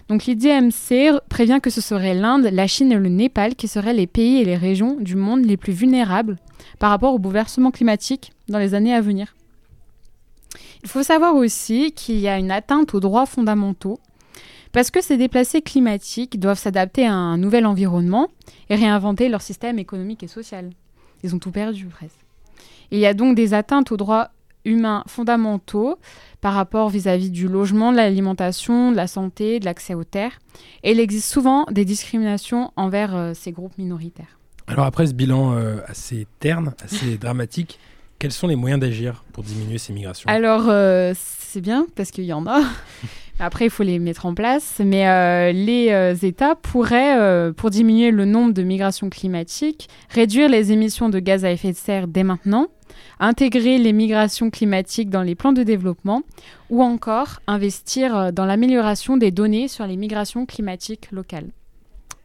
Donc 0.10 0.25
l'IDMC 0.25 1.19
prévient 1.29 1.60
que 1.62 1.69
ce 1.69 1.81
serait 1.81 2.13
l'Inde, 2.13 2.50
la 2.51 2.67
Chine 2.67 2.91
et 2.91 2.98
le 2.98 3.10
Népal 3.10 3.55
qui 3.55 3.67
seraient 3.67 3.93
les 3.93 4.07
pays 4.07 4.41
et 4.41 4.45
les 4.45 4.57
régions 4.57 4.98
du 5.00 5.15
monde 5.15 5.45
les 5.45 5.57
plus 5.57 5.74
vulnérables 5.74 6.38
par 6.79 6.89
rapport 6.89 7.13
au 7.13 7.19
bouleversement 7.19 7.72
climatique 7.72 8.33
dans 8.50 8.60
les 8.60 8.74
années 8.74 8.93
à 8.93 9.01
venir. 9.01 9.36
Il 10.83 10.89
faut 10.89 11.03
savoir 11.03 11.36
aussi 11.36 11.93
qu'il 11.93 12.19
y 12.19 12.27
a 12.27 12.38
une 12.38 12.51
atteinte 12.51 12.93
aux 12.93 13.00
droits 13.00 13.25
fondamentaux 13.25 14.00
parce 14.74 14.91
que 14.91 15.01
ces 15.01 15.17
déplacés 15.17 15.62
climatiques 15.62 16.39
doivent 16.39 16.60
s'adapter 16.60 17.05
à 17.05 17.13
un 17.13 17.38
nouvel 17.38 17.65
environnement 17.65 18.27
et 18.69 18.75
réinventer 18.75 19.29
leur 19.29 19.41
système 19.41 19.79
économique 19.79 20.24
et 20.24 20.27
social. 20.27 20.72
Ils 21.24 21.33
ont 21.33 21.39
tout 21.39 21.51
perdu 21.51 21.86
presque. 21.86 22.17
Il 22.91 23.00
y 23.00 23.05
a 23.05 23.13
donc 23.13 23.36
des 23.36 23.53
atteintes 23.53 23.91
aux 23.91 23.98
droits 23.98 24.31
humains 24.65 25.03
fondamentaux 25.08 25.98
par 26.41 26.53
rapport 26.53 26.89
vis-à-vis 26.89 27.29
du 27.29 27.48
logement, 27.48 27.91
de 27.91 27.98
l'alimentation, 27.98 28.91
de 28.91 28.96
la 28.96 29.08
santé, 29.08 29.60
de 29.60 29.65
l'accès 29.65 29.93
aux 29.93 30.03
terres. 30.03 30.39
Et 30.84 30.91
il 30.91 31.00
existe 31.00 31.32
souvent 31.32 31.65
des 31.72 31.86
discriminations 31.86 32.72
envers 32.75 33.15
euh, 33.15 33.34
ces 33.34 33.51
groupes 33.51 33.77
minoritaires. 33.77 34.38
Alors 34.67 34.86
après 34.86 35.08
ce 35.08 35.13
bilan 35.13 35.53
euh, 35.53 35.77
assez 35.88 36.27
terne, 36.39 36.74
assez 36.84 37.17
dramatique, 37.22 37.79
quels 38.20 38.32
sont 38.32 38.48
les 38.48 38.55
moyens 38.55 38.79
d'agir 38.79 39.24
pour 39.34 39.43
diminuer 39.43 39.77
ces 39.77 39.91
migrations? 39.91 40.29
Alors 40.29 40.70
euh, 40.70 41.13
c'est 41.17 41.62
bien 41.62 41.86
parce 41.96 42.12
qu'il 42.12 42.24
y 42.25 42.34
en 42.34 42.48
a. 42.48 42.62
Après, 43.39 43.65
il 43.65 43.71
faut 43.71 43.83
les 43.83 43.99
mettre 43.99 44.25
en 44.25 44.33
place. 44.33 44.81
Mais 44.83 45.07
euh, 45.07 45.51
les 45.51 45.89
euh, 45.91 46.15
États 46.15 46.55
pourraient, 46.55 47.19
euh, 47.19 47.51
pour 47.51 47.69
diminuer 47.69 48.11
le 48.11 48.25
nombre 48.25 48.53
de 48.53 48.63
migrations 48.63 49.09
climatiques, 49.09 49.89
réduire 50.09 50.49
les 50.49 50.71
émissions 50.71 51.09
de 51.09 51.19
gaz 51.19 51.45
à 51.45 51.51
effet 51.51 51.71
de 51.71 51.77
serre 51.77 52.07
dès 52.07 52.23
maintenant, 52.23 52.67
intégrer 53.19 53.77
les 53.77 53.93
migrations 53.93 54.49
climatiques 54.49 55.09
dans 55.09 55.23
les 55.23 55.35
plans 55.35 55.53
de 55.53 55.63
développement, 55.63 56.21
ou 56.69 56.83
encore 56.83 57.39
investir 57.47 58.31
dans 58.31 58.45
l'amélioration 58.45 59.17
des 59.17 59.31
données 59.31 59.67
sur 59.67 59.87
les 59.87 59.97
migrations 59.97 60.45
climatiques 60.45 61.11
locales. 61.11 61.49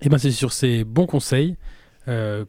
Eh 0.00 0.08
ben, 0.08 0.18
c'est 0.18 0.30
sur 0.30 0.52
ces 0.52 0.84
bons 0.84 1.06
conseils 1.06 1.56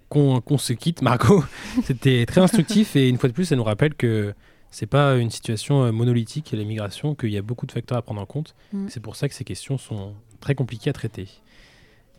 qu'on 0.08 0.58
se 0.58 0.72
quitte, 0.72 1.02
Margot. 1.02 1.44
C'était 1.84 2.26
très 2.26 2.40
instructif 2.40 2.96
et 2.96 3.10
une 3.10 3.18
fois 3.18 3.28
de 3.28 3.34
plus, 3.34 3.44
ça 3.44 3.58
nous 3.58 3.64
rappelle 3.64 3.94
que 3.94 4.34
c'est 4.72 4.86
pas 4.86 5.18
une 5.18 5.30
situation 5.30 5.84
euh, 5.84 5.92
monolithique, 5.92 6.52
les 6.52 6.66
migrations, 6.66 7.16
qu'il 7.16 7.32
y 7.32 7.38
a 7.38 7.42
beaucoup 7.42 7.66
de 7.66 7.72
facteurs 7.72 7.98
à 7.98 8.02
prendre 8.02 8.22
en 8.22 8.26
compte. 8.26 8.56
Mm. 8.74 8.88
C'est 8.90 9.00
pour 9.00 9.16
ça 9.16 9.28
que 9.28 9.34
ces 9.34 9.44
questions 9.44 9.78
sont 9.78 10.14
très 10.40 10.56
compliquées 10.56 10.90
à 10.90 10.94
traiter. 10.94 11.28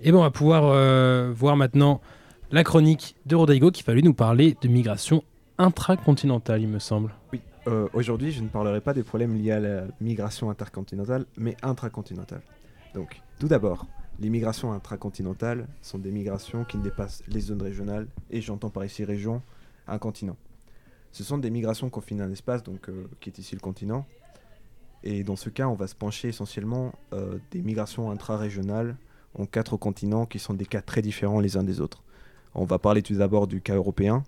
Et 0.03 0.13
bon, 0.13 0.19
on 0.19 0.23
va 0.23 0.31
pouvoir 0.31 0.65
euh, 0.67 1.33
voir 1.35 1.57
maintenant 1.57 2.01
la 2.51 2.65
chronique 2.65 3.17
de 3.27 3.37
Rodrigo 3.37 3.71
qui 3.71 3.83
va 3.83 3.95
lui 3.95 4.03
nous 4.03 4.15
parler 4.15 4.57
de 4.61 4.69
migration 4.69 5.23
intracontinentale, 5.59 6.63
il 6.63 6.69
me 6.69 6.79
semble. 6.79 7.15
Oui, 7.33 7.41
euh, 7.67 7.87
aujourd'hui, 7.93 8.33
je 8.33 8.43
ne 8.43 8.49
parlerai 8.49 8.81
pas 8.81 8.95
des 8.95 9.03
problèmes 9.03 9.37
liés 9.37 9.53
à 9.53 9.61
la 9.61 9.85
migration 10.01 10.51
intercontinentale, 10.51 11.27
mais 11.37 11.57
intracontinentale. 11.63 12.41
Donc, 12.95 13.21
tout 13.39 13.47
d'abord, 13.47 13.87
les 14.19 14.31
migrations 14.31 14.73
intracontinentales 14.73 15.69
sont 15.83 15.99
des 15.99 16.11
migrations 16.11 16.65
qui 16.65 16.79
ne 16.79 16.83
dépassent 16.83 17.23
les 17.29 17.41
zones 17.41 17.63
régionales, 17.63 18.07
et 18.31 18.41
j'entends 18.41 18.71
par 18.71 18.85
ici 18.85 19.05
région, 19.05 19.43
un 19.87 19.99
continent. 19.99 20.37
Ce 21.13 21.25
sont 21.25 21.39
des 21.39 21.51
migrations 21.51 21.91
confinées 21.91 22.23
à 22.23 22.27
un 22.27 22.33
espace, 22.33 22.63
donc, 22.63 22.89
euh, 22.89 23.09
qui 23.21 23.31
est 23.31 23.39
ici 23.39 23.55
le 23.55 23.61
continent. 23.61 24.07
Et 25.03 25.25
dans 25.25 25.37
ce 25.37 25.49
cas, 25.49 25.67
on 25.67 25.75
va 25.75 25.87
se 25.87 25.95
pencher 25.95 26.29
essentiellement 26.29 26.93
euh, 27.13 27.39
des 27.51 27.63
migrations 27.63 28.11
intra-régionales 28.11 28.97
en 29.35 29.47
quatre 29.47 29.77
continents 29.77 30.27
qui 30.27 30.39
sont 30.39 30.55
des 30.55 30.67
cas 30.67 30.83
très 30.83 31.03
différents 31.03 31.41
les 31.41 31.57
uns 31.57 31.63
des 31.63 31.81
autres. 31.81 32.03
On 32.55 32.65
va 32.65 32.79
parler 32.79 33.03
tout 33.03 33.15
d'abord 33.15 33.47
du 33.47 33.61
cas 33.61 33.77
européen 33.77 34.25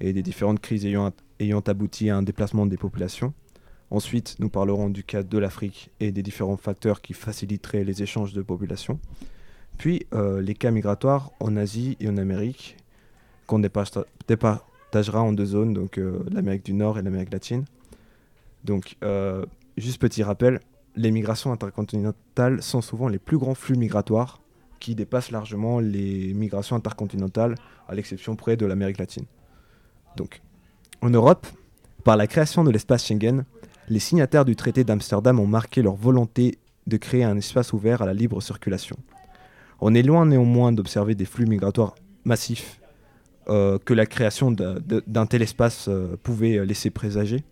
et 0.00 0.12
des 0.12 0.22
différentes 0.22 0.60
crises 0.60 0.84
ayant, 0.86 1.12
abouti 1.66 2.10
à 2.10 2.16
un 2.16 2.22
déplacement 2.22 2.66
des 2.66 2.76
populations. 2.76 3.32
Ensuite, 3.90 4.36
nous 4.38 4.48
parlerons 4.48 4.90
du 4.90 5.04
cas 5.04 5.22
de 5.22 5.38
l'Afrique 5.38 5.90
et 6.00 6.12
des 6.12 6.22
différents 6.22 6.56
facteurs 6.56 7.00
qui 7.00 7.12
faciliteraient 7.14 7.84
les 7.84 8.02
échanges 8.02 8.32
de 8.32 8.42
populations. 8.42 8.98
Puis, 9.78 10.06
euh, 10.14 10.40
les 10.40 10.54
cas 10.54 10.70
migratoires 10.70 11.32
en 11.40 11.56
Asie 11.56 11.96
et 12.00 12.08
en 12.08 12.16
Amérique, 12.16 12.76
qu'on 13.46 13.62
en 14.96 15.32
deux 15.32 15.46
zones, 15.46 15.74
donc 15.74 15.98
euh, 15.98 16.24
l'Amérique 16.30 16.64
du 16.64 16.74
Nord 16.74 16.98
et 16.98 17.02
l'Amérique 17.02 17.32
latine. 17.32 17.64
Donc, 18.64 18.96
euh, 19.02 19.44
juste 19.76 20.00
petit 20.00 20.22
rappel, 20.22 20.60
les 20.96 21.10
migrations 21.10 21.52
intercontinentales 21.52 22.62
sont 22.62 22.80
souvent 22.80 23.08
les 23.08 23.18
plus 23.18 23.38
grands 23.38 23.54
flux 23.54 23.76
migratoires 23.76 24.40
qui 24.80 24.94
dépassent 24.94 25.30
largement 25.30 25.80
les 25.80 26.32
migrations 26.34 26.76
intercontinentales, 26.76 27.54
à 27.88 27.94
l'exception 27.94 28.36
près 28.36 28.56
de 28.56 28.66
l'Amérique 28.66 28.98
latine. 28.98 29.24
Donc, 30.16 30.42
en 31.00 31.10
Europe, 31.10 31.46
par 32.04 32.16
la 32.16 32.26
création 32.26 32.64
de 32.64 32.70
l'espace 32.70 33.06
Schengen, 33.06 33.44
les 33.88 33.98
signataires 33.98 34.44
du 34.44 34.56
traité 34.56 34.84
d'Amsterdam 34.84 35.40
ont 35.40 35.46
marqué 35.46 35.82
leur 35.82 35.94
volonté 35.94 36.58
de 36.86 36.96
créer 36.96 37.24
un 37.24 37.36
espace 37.36 37.72
ouvert 37.72 38.02
à 38.02 38.06
la 38.06 38.14
libre 38.14 38.40
circulation. 38.40 38.96
On 39.80 39.94
est 39.94 40.02
loin 40.02 40.26
néanmoins 40.26 40.72
d'observer 40.72 41.14
des 41.14 41.24
flux 41.24 41.46
migratoires 41.46 41.94
massifs 42.24 42.80
euh, 43.48 43.78
que 43.84 43.94
la 43.94 44.06
création 44.06 44.50
d'un 44.50 45.26
tel 45.26 45.42
espace 45.42 45.86
euh, 45.88 46.16
pouvait 46.22 46.64
laisser 46.64 46.90
présager. 46.90 47.44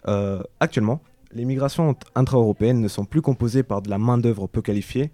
Euh, 0.09 0.43
actuellement, 0.59 1.01
les 1.33 1.45
migrations 1.45 1.95
intra-européennes 2.17 2.81
ne 2.81 2.89
sont 2.89 3.05
plus 3.05 3.23
composées 3.23 3.63
par 3.63 3.81
de 3.81 3.91
la 3.91 3.99
main-d'œuvre 3.99 4.49
peu 4.49 4.61
qualifiée, 4.61 5.13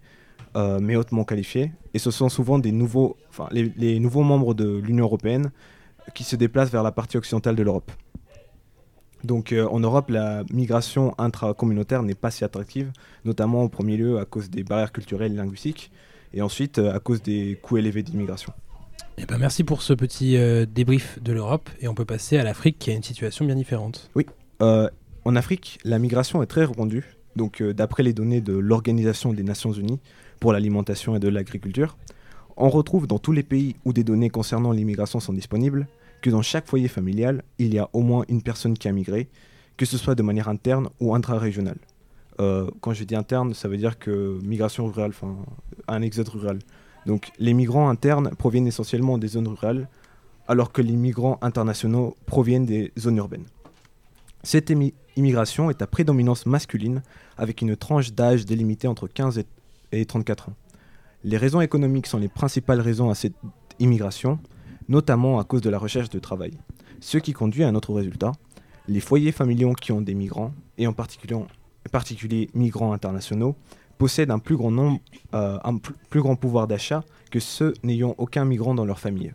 euh, 0.56 0.78
mais 0.80 0.96
hautement 0.96 1.24
qualifiée, 1.24 1.72
et 1.92 1.98
ce 1.98 2.10
sont 2.10 2.30
souvent 2.30 2.58
des 2.58 2.72
nouveaux, 2.72 3.18
les 3.52 4.00
nouveaux 4.00 4.22
membres 4.22 4.54
de 4.54 4.78
l'Union 4.78 5.04
européenne 5.04 5.52
qui 6.14 6.24
se 6.24 6.34
déplacent 6.34 6.70
vers 6.70 6.82
la 6.82 6.92
partie 6.92 7.18
occidentale 7.18 7.56
de 7.56 7.62
l'Europe. 7.62 7.92
Donc 9.24 9.52
euh, 9.52 9.66
en 9.66 9.80
Europe, 9.80 10.10
la 10.10 10.44
migration 10.52 11.14
intracommunautaire 11.18 12.02
n'est 12.02 12.14
pas 12.14 12.30
si 12.30 12.44
attractive, 12.44 12.92
notamment 13.24 13.64
au 13.64 13.68
premier 13.68 13.96
lieu 13.96 14.18
à 14.18 14.24
cause 14.24 14.50
des 14.50 14.62
barrières 14.62 14.92
culturelles 14.92 15.32
et 15.32 15.36
linguistiques, 15.36 15.90
et 16.32 16.42
ensuite 16.42 16.78
euh, 16.78 16.94
à 16.94 17.00
cause 17.00 17.22
des 17.22 17.58
coûts 17.60 17.78
élevés 17.78 18.02
d'immigration. 18.02 18.52
Eh 19.16 19.26
ben 19.26 19.38
merci 19.38 19.64
pour 19.64 19.82
ce 19.82 19.92
petit 19.92 20.36
euh, 20.36 20.66
débrief 20.66 21.20
de 21.22 21.32
l'Europe, 21.32 21.68
et 21.80 21.88
on 21.88 21.94
peut 21.94 22.04
passer 22.04 22.38
à 22.38 22.44
l'Afrique 22.44 22.78
qui 22.78 22.90
a 22.90 22.94
une 22.94 23.02
situation 23.02 23.44
bien 23.44 23.56
différente. 23.56 24.10
Oui, 24.14 24.26
en 24.60 25.36
Afrique, 25.36 25.78
la 25.84 25.98
migration 25.98 26.42
est 26.42 26.46
très 26.46 26.64
répandue. 26.64 27.04
Donc 27.36 27.62
d'après 27.62 28.02
les 28.02 28.12
données 28.12 28.40
de 28.40 28.54
l'Organisation 28.54 29.32
des 29.32 29.44
Nations 29.44 29.72
Unies 29.72 30.00
pour 30.40 30.52
l'alimentation 30.52 31.14
et 31.14 31.20
de 31.20 31.28
l'agriculture, 31.28 31.96
on 32.56 32.68
retrouve 32.68 33.06
dans 33.06 33.18
tous 33.18 33.30
les 33.30 33.44
pays 33.44 33.76
où 33.84 33.92
des 33.92 34.02
données 34.02 34.30
concernant 34.30 34.72
l'immigration 34.72 35.20
sont 35.20 35.32
disponibles 35.32 35.86
que 36.20 36.30
dans 36.30 36.42
chaque 36.42 36.66
foyer 36.66 36.88
familial, 36.88 37.42
il 37.58 37.74
y 37.74 37.78
a 37.78 37.88
au 37.92 38.00
moins 38.00 38.24
une 38.28 38.42
personne 38.42 38.76
qui 38.76 38.88
a 38.88 38.92
migré, 38.92 39.28
que 39.76 39.86
ce 39.86 39.96
soit 39.96 40.14
de 40.14 40.22
manière 40.22 40.48
interne 40.48 40.88
ou 41.00 41.14
intra-régionale. 41.14 41.78
Euh, 42.40 42.70
quand 42.80 42.92
je 42.92 43.04
dis 43.04 43.16
interne, 43.16 43.54
ça 43.54 43.68
veut 43.68 43.76
dire 43.76 43.98
que 43.98 44.38
migration 44.42 44.86
rurale, 44.86 45.10
enfin 45.10 45.36
un 45.88 46.02
exode 46.02 46.28
rural. 46.28 46.58
Donc 47.06 47.30
les 47.38 47.54
migrants 47.54 47.88
internes 47.88 48.30
proviennent 48.36 48.66
essentiellement 48.66 49.18
des 49.18 49.28
zones 49.28 49.48
rurales, 49.48 49.88
alors 50.46 50.72
que 50.72 50.82
les 50.82 50.96
migrants 50.96 51.38
internationaux 51.42 52.16
proviennent 52.26 52.66
des 52.66 52.92
zones 52.98 53.16
urbaines. 53.16 53.46
Cette 54.42 54.72
immigration 55.16 55.68
est 55.70 55.82
à 55.82 55.86
prédominance 55.86 56.46
masculine, 56.46 57.02
avec 57.36 57.60
une 57.60 57.76
tranche 57.76 58.12
d'âge 58.12 58.46
délimitée 58.46 58.88
entre 58.88 59.08
15 59.08 59.42
et 59.92 60.06
34 60.06 60.50
ans. 60.50 60.54
Les 61.24 61.36
raisons 61.36 61.60
économiques 61.60 62.06
sont 62.06 62.18
les 62.18 62.28
principales 62.28 62.80
raisons 62.80 63.10
à 63.10 63.14
cette 63.14 63.34
immigration, 63.80 64.38
notamment 64.88 65.38
à 65.38 65.44
cause 65.44 65.60
de 65.60 65.70
la 65.70 65.78
recherche 65.78 66.10
de 66.10 66.18
travail. 66.18 66.52
Ce 67.00 67.18
qui 67.18 67.32
conduit 67.32 67.64
à 67.64 67.68
un 67.68 67.74
autre 67.74 67.92
résultat. 67.92 68.32
Les 68.88 69.00
foyers 69.00 69.32
familiaux 69.32 69.74
qui 69.74 69.92
ont 69.92 70.00
des 70.00 70.14
migrants, 70.14 70.52
et 70.78 70.86
en 70.86 70.94
particulier, 70.94 72.50
migrants 72.54 72.92
internationaux, 72.92 73.54
possèdent 73.98 74.30
un 74.30 74.38
plus 74.38 74.56
grand, 74.56 74.70
nombre, 74.70 75.00
euh, 75.34 75.58
un 75.62 75.76
pl 75.76 75.94
plus 76.08 76.22
grand 76.22 76.36
pouvoir 76.36 76.66
d'achat 76.66 77.04
que 77.30 77.40
ceux 77.40 77.74
n'ayant 77.82 78.14
aucun 78.16 78.44
migrant 78.44 78.74
dans 78.74 78.86
leur 78.86 78.98
famille. 78.98 79.32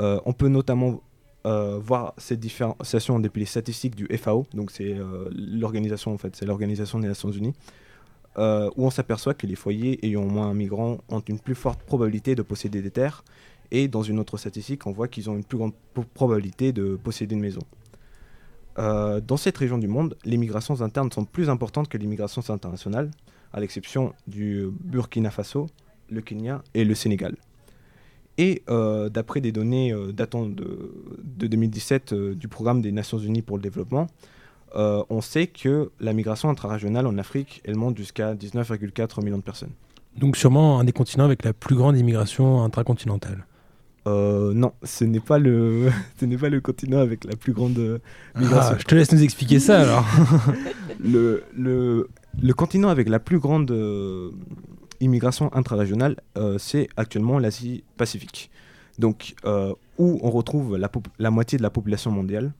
Euh, 0.00 0.18
on 0.24 0.32
peut 0.32 0.48
notamment 0.48 1.02
euh, 1.46 1.78
voir 1.78 2.14
cette 2.16 2.40
différenciation 2.40 3.20
depuis 3.20 3.40
les 3.40 3.46
statistiques 3.46 3.94
du 3.94 4.08
FAO, 4.16 4.46
donc 4.54 4.70
c'est 4.70 4.96
l'organisation 5.30 6.12
en 6.12 6.18
fait, 6.18 6.34
c'est 6.34 6.46
l'organisation 6.46 6.98
des 6.98 7.06
Nations 7.06 7.30
Unies, 7.30 7.54
où 8.36 8.86
on 8.86 8.90
s'aperçoit 8.90 9.34
que 9.34 9.46
les 9.46 9.54
foyers 9.54 10.04
ayant 10.04 10.24
moins 10.24 10.48
un 10.48 10.54
migrant 10.54 10.98
ont 11.08 11.20
une 11.20 11.38
plus 11.38 11.54
forte 11.54 11.80
probabilité 11.82 12.34
de 12.34 12.42
posséder 12.42 12.82
des 12.82 12.90
terres 12.90 13.22
Et 13.70 13.88
dans 13.88 14.02
une 14.02 14.18
autre 14.18 14.36
statistique, 14.36 14.86
on 14.86 14.92
voit 14.92 15.08
qu'ils 15.08 15.30
ont 15.30 15.36
une 15.36 15.44
plus 15.44 15.58
grande 15.58 15.72
probabilité 16.14 16.72
de 16.72 16.96
posséder 16.96 17.34
une 17.34 17.40
maison. 17.40 17.62
Euh, 18.78 19.20
dans 19.20 19.36
cette 19.36 19.56
région 19.56 19.78
du 19.78 19.88
monde, 19.88 20.16
les 20.24 20.36
migrations 20.36 20.80
internes 20.80 21.10
sont 21.12 21.24
plus 21.24 21.48
importantes 21.48 21.88
que 21.88 21.98
les 21.98 22.06
migrations 22.06 22.42
internationales, 22.48 23.10
à 23.52 23.60
l'exception 23.60 24.12
du 24.26 24.68
Burkina 24.80 25.30
Faso, 25.30 25.68
le 26.10 26.20
Kenya 26.20 26.62
et 26.74 26.84
le 26.84 26.94
Sénégal. 26.94 27.36
Et 28.36 28.62
euh, 28.68 29.08
d'après 29.08 29.40
des 29.40 29.52
données 29.52 29.92
euh, 29.92 30.12
datant 30.12 30.46
de, 30.46 30.92
de 31.22 31.46
2017 31.46 32.12
euh, 32.12 32.34
du 32.34 32.48
programme 32.48 32.82
des 32.82 32.90
Nations 32.90 33.18
Unies 33.18 33.42
pour 33.42 33.56
le 33.56 33.62
développement, 33.62 34.08
on 34.76 35.20
sait 35.20 35.46
que 35.46 35.92
la 36.00 36.12
migration 36.12 36.50
intrarégionale 36.50 37.06
en 37.06 37.16
Afrique, 37.16 37.62
elle 37.64 37.76
monte 37.76 37.96
jusqu'à 37.96 38.34
19,4 38.34 39.22
millions 39.22 39.36
de 39.36 39.42
personnes. 39.42 39.70
Donc 40.16 40.36
sûrement 40.36 40.80
un 40.80 40.84
des 40.84 40.90
continents 40.90 41.26
avec 41.26 41.44
la 41.44 41.52
plus 41.52 41.76
grande 41.76 41.96
immigration 41.96 42.64
intracontinentale. 42.64 43.46
Euh, 44.06 44.52
non, 44.52 44.72
ce 44.82 45.04
n'est 45.04 45.20
pas 45.20 45.38
le, 45.38 45.90
ce 46.20 46.26
n'est 46.26 46.36
pas 46.36 46.48
le 46.50 46.60
continent 46.60 46.98
avec 46.98 47.24
la 47.24 47.36
plus 47.36 47.52
grande 47.52 47.78
euh, 47.78 47.98
migration. 48.36 48.74
Ah, 48.74 48.78
je 48.78 48.84
te 48.84 48.94
laisse 48.94 49.12
nous 49.12 49.22
expliquer 49.22 49.58
ça 49.60 49.80
alors. 49.80 50.06
le, 51.00 51.44
le, 51.56 52.08
le 52.42 52.54
continent 52.54 52.88
avec 52.88 53.08
la 53.08 53.18
plus 53.18 53.38
grande 53.38 53.70
euh, 53.70 54.30
immigration 55.00 55.52
intrarégionale, 55.54 56.16
euh, 56.36 56.58
c'est 56.58 56.88
actuellement 56.96 57.38
l'Asie-Pacifique. 57.38 58.50
Donc, 58.98 59.34
euh, 59.44 59.74
où 59.98 60.20
on 60.22 60.30
retrouve 60.30 60.76
la, 60.76 60.90
la 61.18 61.30
moitié 61.30 61.58
de 61.58 61.62
la 61.62 61.70
population 61.70 62.10
mondiale. 62.10 62.52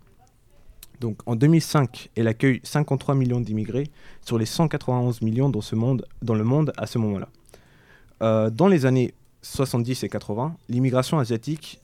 Donc, 1.01 1.19
en 1.27 1.37
2005, 1.37 2.11
elle 2.17 2.29
accueille 2.29 2.61
53 2.63 3.15
millions 3.15 3.41
d'immigrés 3.41 3.89
sur 4.23 4.39
les 4.39 4.47
191 4.47 5.21
millions 5.23 5.49
dans, 5.49 5.61
ce 5.61 5.75
monde, 5.75 6.07
dans 6.23 6.35
le 6.35 6.45
monde 6.45 6.73
à 6.77 6.87
ce 6.87 6.99
moment-là. 6.99 7.29
Dans 8.51 8.69
les 8.69 8.87
années 8.87 9.13
70 9.45 10.03
et 10.05 10.09
80, 10.09 10.57
l'immigration 10.69 11.19
asiatique 11.19 11.81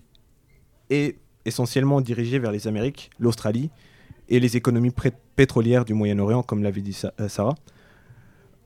est 0.88 1.16
essentiellement 1.44 2.00
dirigée 2.00 2.38
vers 2.38 2.52
les 2.52 2.66
Amériques, 2.66 3.10
l'Australie 3.18 3.70
et 4.28 4.40
les 4.40 4.56
économies 4.56 4.92
pétrolières 5.36 5.84
du 5.84 5.94
Moyen-Orient, 5.94 6.42
comme 6.42 6.62
l'avait 6.62 6.80
dit 6.80 6.98
euh, 7.20 7.28
Sarah. 7.28 7.54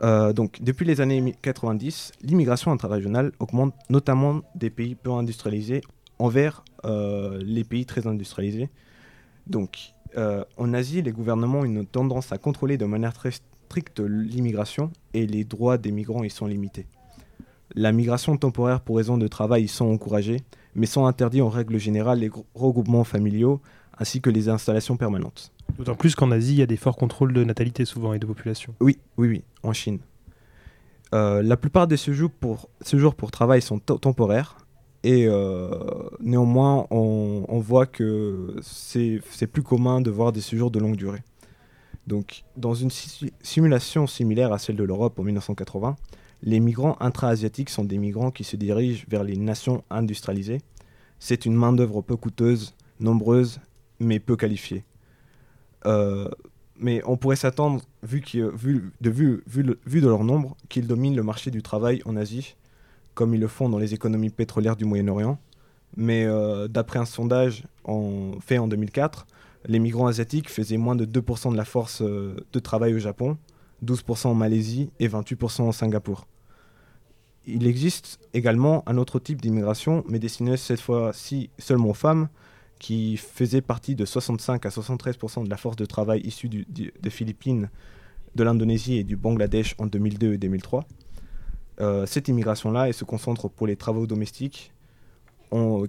Euh, 0.02 0.32
depuis 0.60 0.84
les 0.84 1.00
années 1.00 1.20
mi- 1.20 1.34
90, 1.42 2.12
l'immigration 2.22 2.72
intrarégionale 2.72 3.32
augmente 3.38 3.74
notamment 3.90 4.42
des 4.54 4.70
pays 4.70 4.94
peu 4.94 5.10
industrialisés 5.10 5.82
envers 6.18 6.64
euh, 6.84 7.40
les 7.44 7.64
pays 7.64 7.86
très 7.86 8.06
industrialisés. 8.06 8.70
Donc, 9.46 9.78
en 10.56 10.72
Asie, 10.74 11.02
les 11.02 11.10
gouvernements 11.10 11.60
ont 11.60 11.64
une 11.64 11.84
tendance 11.84 12.30
à 12.30 12.38
contrôler 12.38 12.78
de 12.78 12.84
manière 12.84 13.12
très 13.12 13.32
stricte 13.32 13.98
l'immigration 13.98 14.92
et 15.12 15.26
les 15.26 15.42
droits 15.42 15.76
des 15.76 15.90
migrants 15.90 16.22
y 16.22 16.30
sont 16.30 16.46
limités. 16.46 16.86
La 17.74 17.92
migration 17.92 18.36
temporaire 18.36 18.80
pour 18.80 18.96
raison 18.96 19.16
de 19.18 19.26
travail 19.28 19.64
y 19.64 19.68
sont 19.68 19.86
encouragées, 19.86 20.40
mais 20.74 20.86
sont 20.86 21.06
interdits 21.06 21.42
en 21.42 21.48
règle 21.48 21.78
générale 21.78 22.18
les 22.20 22.28
gro- 22.28 22.46
regroupements 22.54 23.04
familiaux 23.04 23.60
ainsi 23.98 24.20
que 24.20 24.28
les 24.30 24.48
installations 24.48 24.96
permanentes. 24.96 25.52
D'autant 25.78 25.94
plus 25.94 26.14
qu'en 26.14 26.30
Asie, 26.30 26.52
il 26.54 26.58
y 26.58 26.62
a 26.62 26.66
des 26.66 26.76
forts 26.76 26.96
contrôles 26.96 27.32
de 27.32 27.42
natalité 27.44 27.84
souvent 27.84 28.12
et 28.12 28.18
de 28.18 28.26
population. 28.26 28.74
Oui, 28.80 28.98
oui, 29.16 29.28
oui, 29.28 29.44
en 29.62 29.72
Chine. 29.72 29.98
Euh, 31.14 31.42
la 31.42 31.56
plupart 31.56 31.86
des 31.86 31.96
séjours 31.96 32.30
pour, 32.30 32.68
séjours 32.80 33.14
pour 33.14 33.30
travail 33.30 33.62
sont 33.62 33.78
temporaires 33.78 34.56
et 35.04 35.26
euh, 35.28 35.68
néanmoins 36.20 36.86
on, 36.90 37.44
on 37.48 37.58
voit 37.60 37.86
que 37.86 38.56
c'est 38.62 39.20
c'est 39.30 39.46
plus 39.46 39.62
commun 39.62 40.00
de 40.00 40.10
voir 40.10 40.32
des 40.32 40.40
séjours 40.40 40.70
de 40.72 40.80
longue 40.80 40.96
durée. 40.96 41.22
Donc 42.08 42.42
dans 42.56 42.74
une 42.74 42.90
si- 42.90 43.32
simulation 43.42 44.06
similaire 44.06 44.52
à 44.52 44.58
celle 44.58 44.76
de 44.76 44.82
l'Europe 44.84 45.18
en 45.18 45.22
1980, 45.22 45.94
les 46.44 46.60
migrants 46.60 46.96
intra-asiatiques 47.00 47.70
sont 47.70 47.84
des 47.84 47.96
migrants 47.96 48.30
qui 48.30 48.44
se 48.44 48.56
dirigent 48.56 49.04
vers 49.08 49.24
les 49.24 49.36
nations 49.36 49.82
industrialisées. 49.88 50.60
C'est 51.18 51.46
une 51.46 51.54
main-d'œuvre 51.54 52.02
peu 52.02 52.16
coûteuse, 52.16 52.74
nombreuse, 53.00 53.60
mais 53.98 54.20
peu 54.20 54.36
qualifiée. 54.36 54.84
Euh, 55.86 56.28
mais 56.78 57.00
on 57.06 57.16
pourrait 57.16 57.36
s'attendre, 57.36 57.80
vu, 58.02 58.22
de, 59.00 60.06
leur 60.06 60.22
nombre, 60.22 60.54
qu'ils 60.68 60.86
dominent 60.86 61.16
le 61.16 61.22
marché 61.22 61.50
du 61.50 61.62
travail 61.62 62.02
en 62.04 62.14
Asie, 62.14 62.56
comme 63.14 63.34
ils 63.34 63.40
le 63.40 63.48
font 63.48 63.70
dans 63.70 63.78
les 63.78 63.94
économies 63.94 64.30
pétrolières 64.30 64.76
du 64.76 64.84
Moyen-Orient. 64.84 65.38
Mais 65.96 66.24
euh, 66.26 66.68
d'après 66.68 66.98
un 66.98 67.04
sondage 67.06 67.64
en- 67.84 68.32
fait 68.40 68.58
en 68.58 68.68
2004, 68.68 69.26
les 69.66 69.78
migrants 69.78 70.08
asiatiques 70.08 70.50
faisaient 70.50 70.76
moins 70.76 70.96
de 70.96 71.06
2% 71.06 71.52
de 71.52 71.56
la 71.56 71.64
force 71.64 72.02
euh, 72.02 72.36
de 72.52 72.58
travail 72.58 72.92
au 72.92 72.98
Japon, 72.98 73.38
12% 73.82 74.26
en 74.26 74.34
Malaisie 74.34 74.90
et 74.98 75.08
28% 75.08 75.68
au 75.68 75.72
Singapour. 75.72 76.26
Il 77.46 77.66
existe 77.66 78.18
également 78.32 78.82
un 78.88 78.96
autre 78.96 79.18
type 79.18 79.40
d'immigration, 79.42 80.04
mais 80.08 80.18
destiné 80.18 80.56
cette 80.56 80.80
fois-ci 80.80 81.50
seulement 81.58 81.90
aux 81.90 81.94
femmes, 81.94 82.28
qui 82.78 83.16
faisait 83.16 83.60
partie 83.60 83.94
de 83.94 84.04
65 84.04 84.64
à 84.66 84.68
73% 84.68 85.44
de 85.44 85.50
la 85.50 85.56
force 85.56 85.76
de 85.76 85.84
travail 85.86 86.20
issue 86.22 86.48
des 86.48 87.10
Philippines, 87.10 87.70
de 88.34 88.42
l'Indonésie 88.44 88.96
et 88.98 89.04
du 89.04 89.16
Bangladesh 89.16 89.74
en 89.78 89.86
2002 89.86 90.34
et 90.34 90.38
2003. 90.38 90.84
Euh, 91.80 92.06
cette 92.06 92.28
immigration-là, 92.28 92.88
se 92.94 93.04
concentre 93.04 93.48
pour 93.48 93.66
les 93.66 93.76
travaux 93.76 94.06
domestiques 94.06 94.72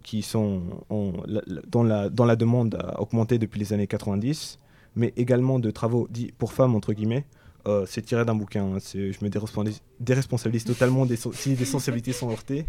qui 0.04 0.22
sont 0.22 0.62
on- 0.92 1.14
la- 1.26 1.42
la- 1.48 2.10
la 2.26 2.36
demande 2.36 2.76
a 2.76 3.02
augmenté 3.02 3.40
depuis 3.40 3.60
les 3.60 3.74
années 3.74 3.88
90, 3.88 4.60
mais 4.96 5.12
également 5.18 5.58
de 5.60 5.72
travaux 5.72 6.08
dits 6.12 6.32
pour 6.38 6.54
femmes, 6.54 6.76
entre 6.76 6.94
guillemets. 6.94 7.26
Euh, 7.68 7.86
c'est 7.88 8.02
tiré 8.04 8.24
d'un 8.26 8.36
bouquin, 8.36 8.64
hein, 8.64 8.78
c'est- 8.80 9.12
je 9.12 9.24
me 9.24 9.30
déresponsabilise, 9.30 9.82
déresponsabilise 10.00 10.66
totalement 10.66 11.06
des, 11.06 11.16
so- 11.16 11.34
si 11.34 11.56
des 11.56 11.66
sensibilités 11.66 12.14
sont 12.14 12.30
heurtées. 12.30 12.66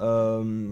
Euh, 0.00 0.68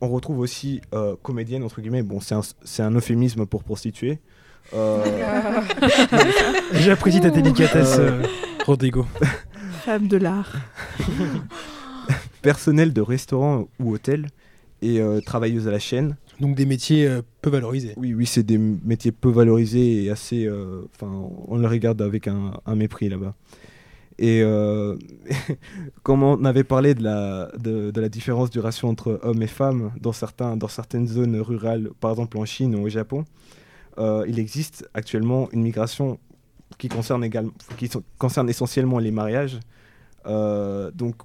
on 0.00 0.08
retrouve 0.08 0.38
aussi 0.38 0.80
euh, 0.94 1.16
comédienne, 1.22 1.64
entre 1.64 1.80
guillemets, 1.80 2.02
bon, 2.02 2.20
c'est 2.20 2.34
un, 2.36 2.42
c'est 2.62 2.82
un 2.82 2.92
euphémisme 2.92 3.46
pour 3.46 3.64
prostituée. 3.64 4.20
Euh, 4.74 5.02
J'apprécie 6.72 7.20
ta 7.20 7.30
délicatesse, 7.30 7.98
Rodrigo. 8.64 9.06
Femme 9.84 10.06
de 10.08 10.16
l'art. 10.16 10.52
personnel 12.42 12.92
de 12.92 13.00
restaurant 13.00 13.66
ou 13.80 13.94
hôtel 13.94 14.28
et 14.82 15.00
euh, 15.00 15.20
travailleuse 15.20 15.66
à 15.66 15.70
la 15.70 15.78
chaîne. 15.78 16.16
Donc 16.40 16.54
des 16.54 16.66
métiers 16.66 17.06
euh, 17.06 17.22
peu 17.40 17.50
valorisés. 17.50 17.94
Oui, 17.96 18.14
oui, 18.14 18.26
c'est 18.26 18.42
des 18.42 18.58
métiers 18.58 19.12
peu 19.12 19.30
valorisés 19.30 20.04
et 20.04 20.10
assez. 20.10 20.46
euh, 20.46 20.82
Enfin, 20.94 21.10
on 21.48 21.56
le 21.56 21.66
regarde 21.66 22.02
avec 22.02 22.28
un, 22.28 22.52
mépris 22.74 23.08
là-bas. 23.08 23.34
Et 24.18 24.42
euh, 24.42 24.96
comme 26.02 26.22
on 26.22 26.44
avait 26.44 26.64
parlé 26.64 26.94
de 26.94 27.02
la, 27.02 27.50
de, 27.58 27.90
de 27.90 28.00
la 28.00 28.08
différence 28.08 28.50
du 28.50 28.60
ratio 28.60 28.88
entre 28.88 29.18
hommes 29.22 29.42
et 29.42 29.46
femmes 29.46 29.92
dans, 30.00 30.12
certains, 30.12 30.56
dans 30.56 30.68
certaines 30.68 31.06
zones 31.06 31.38
rurales, 31.40 31.90
par 32.00 32.10
exemple 32.12 32.38
en 32.38 32.44
Chine 32.44 32.74
ou 32.74 32.84
au 32.84 32.88
Japon, 32.88 33.24
il 33.98 34.38
existe 34.38 34.86
actuellement 34.92 35.48
une 35.52 35.62
migration 35.62 36.18
qui 36.76 36.88
concerne, 36.88 37.24
également, 37.24 37.52
qui 37.78 37.88
concerne 38.18 38.50
essentiellement 38.50 38.98
les 38.98 39.10
mariages. 39.10 39.58
Donc, 40.26 41.16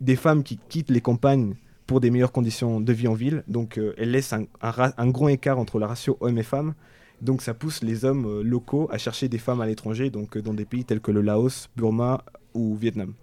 des 0.00 0.16
femmes 0.16 0.42
qui 0.42 0.58
quittent 0.68 0.90
les 0.90 1.02
campagnes 1.02 1.54
pour 1.90 2.00
des 2.00 2.12
meilleures 2.12 2.30
conditions 2.30 2.80
de 2.80 2.92
vie 2.92 3.08
en 3.08 3.14
ville. 3.14 3.42
Donc, 3.48 3.76
euh, 3.76 3.94
elles 3.98 4.12
laissent 4.12 4.32
un, 4.32 4.44
un 4.62 4.70
ra- 4.70 4.94
un 4.96 5.08
grand 5.08 5.26
écart 5.26 5.58
entre 5.58 5.80
le 5.80 5.86
ratio 5.86 6.16
hommes 6.20 6.38
et 6.38 6.44
femmes. 6.44 6.74
Donc, 7.20 7.42
ça 7.42 7.52
pousse 7.52 7.82
les 7.82 8.04
hommes 8.04 8.26
euh, 8.26 8.42
locaux 8.44 8.88
à 8.92 8.96
chercher 8.96 9.28
des 9.28 9.38
femmes 9.38 9.60
à 9.60 9.66
l'étranger, 9.66 10.08
donc 10.08 10.36
euh, 10.36 10.40
dans 10.40 10.54
des 10.54 10.64
pays 10.64 10.84
tels 10.84 11.00
que 11.00 11.10
le 11.10 11.20
Laos, 11.20 11.68
Burma 11.76 12.22
ou 12.54 12.76
Vietnam. 12.76 13.14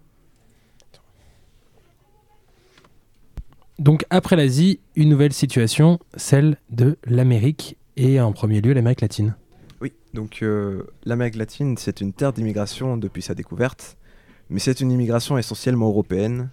Donc 3.80 4.06
après 4.10 4.36
l'Asie, 4.36 4.82
une 4.98 5.08
nouvelle 5.08 5.32
situation, 5.32 6.00
celle 6.18 6.58
de 6.70 6.98
l'Amérique 7.06 7.78
et 7.96 8.20
en 8.20 8.34
premier 8.34 8.60
lieu 8.60 8.74
l'Amérique 8.74 9.00
latine. 9.00 9.36
Oui, 9.80 9.94
donc 10.14 10.40
euh, 10.42 10.84
l'Amérique 11.06 11.38
latine, 11.38 11.78
c'est 11.78 12.02
une 12.02 12.12
terre 12.12 12.34
d'immigration 12.34 12.98
depuis 12.98 13.22
sa 13.22 13.34
découverte, 13.34 13.96
mais 14.50 14.60
c'est 14.60 14.82
une 14.82 14.92
immigration 14.92 15.38
essentiellement 15.38 15.88
européenne. 15.88 16.50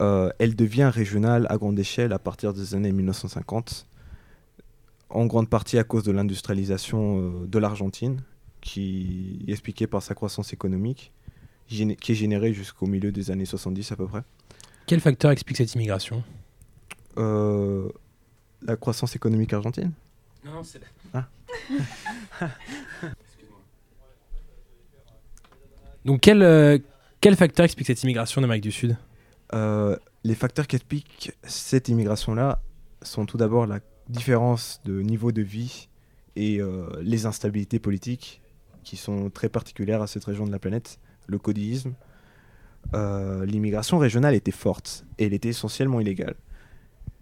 Euh, 0.00 0.30
elle 0.38 0.54
devient 0.54 0.90
régionale 0.92 1.46
à 1.50 1.56
grande 1.56 1.78
échelle 1.78 2.12
à 2.12 2.18
partir 2.18 2.52
des 2.52 2.74
années 2.74 2.92
1950, 2.92 3.86
en 5.10 5.26
grande 5.26 5.48
partie 5.48 5.78
à 5.78 5.84
cause 5.84 6.04
de 6.04 6.12
l'industrialisation 6.12 7.20
euh, 7.20 7.46
de 7.46 7.58
l'Argentine, 7.58 8.22
qui 8.60 9.44
est 9.48 9.52
expliquée 9.52 9.86
par 9.86 10.02
sa 10.02 10.14
croissance 10.14 10.52
économique, 10.52 11.12
qui 11.68 11.82
est 11.82 12.14
générée 12.14 12.52
jusqu'au 12.52 12.86
milieu 12.86 13.12
des 13.12 13.30
années 13.30 13.44
70 13.44 13.92
à 13.92 13.96
peu 13.96 14.06
près. 14.06 14.22
Quel 14.86 15.00
facteur 15.00 15.30
explique 15.30 15.58
cette 15.58 15.74
immigration? 15.74 16.22
Euh, 17.18 17.88
la 18.62 18.76
croissance 18.76 19.14
économique 19.16 19.52
argentine? 19.52 19.92
Non, 20.44 20.62
c'est 20.62 20.80
Donc 26.04 26.20
quel, 26.20 26.42
euh, 26.42 26.78
quel 27.20 27.36
facteur 27.36 27.64
explique 27.64 27.86
cette 27.86 28.02
immigration 28.02 28.40
d'Amérique 28.40 28.62
du 28.62 28.72
Sud? 28.72 28.96
Euh, 29.54 29.96
les 30.24 30.34
facteurs 30.34 30.66
qui 30.66 30.76
expliquent 30.76 31.32
cette 31.42 31.88
immigration-là 31.88 32.60
sont 33.02 33.26
tout 33.26 33.36
d'abord 33.36 33.66
la 33.66 33.80
différence 34.08 34.80
de 34.84 35.00
niveau 35.00 35.32
de 35.32 35.42
vie 35.42 35.88
et 36.36 36.60
euh, 36.60 36.88
les 37.02 37.26
instabilités 37.26 37.78
politiques 37.78 38.40
qui 38.84 38.96
sont 38.96 39.30
très 39.30 39.48
particulières 39.48 40.02
à 40.02 40.06
cette 40.06 40.24
région 40.24 40.46
de 40.46 40.52
la 40.52 40.58
planète, 40.58 40.98
le 41.26 41.38
codisme. 41.38 41.94
Euh, 42.94 43.44
L'immigration 43.44 43.98
régionale 43.98 44.34
était 44.34 44.52
forte 44.52 45.04
et 45.18 45.26
elle 45.26 45.34
était 45.34 45.50
essentiellement 45.50 46.00
illégale. 46.00 46.36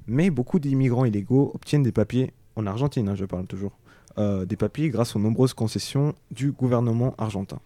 Mais 0.06 0.30
beaucoup 0.30 0.60
d'immigrants 0.60 1.04
illégaux 1.04 1.50
obtiennent 1.54 1.82
des 1.82 1.92
papiers, 1.92 2.32
en 2.54 2.66
Argentine, 2.66 3.08
hein, 3.08 3.14
je 3.16 3.24
parle 3.24 3.46
toujours, 3.46 3.76
euh, 4.18 4.44
des 4.44 4.56
papiers 4.56 4.90
grâce 4.90 5.16
aux 5.16 5.18
nombreuses 5.18 5.54
concessions 5.54 6.14
du 6.30 6.52
gouvernement 6.52 7.14
argentin. 7.18 7.58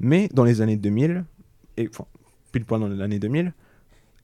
Mais 0.00 0.28
dans 0.32 0.44
les 0.44 0.60
années 0.60 0.76
2000, 0.76 1.24
et 1.76 1.88
enfin, 1.88 2.06
pile 2.50 2.64
poil 2.64 2.80
dans 2.80 2.88
l'année 2.88 3.20
2000, 3.20 3.52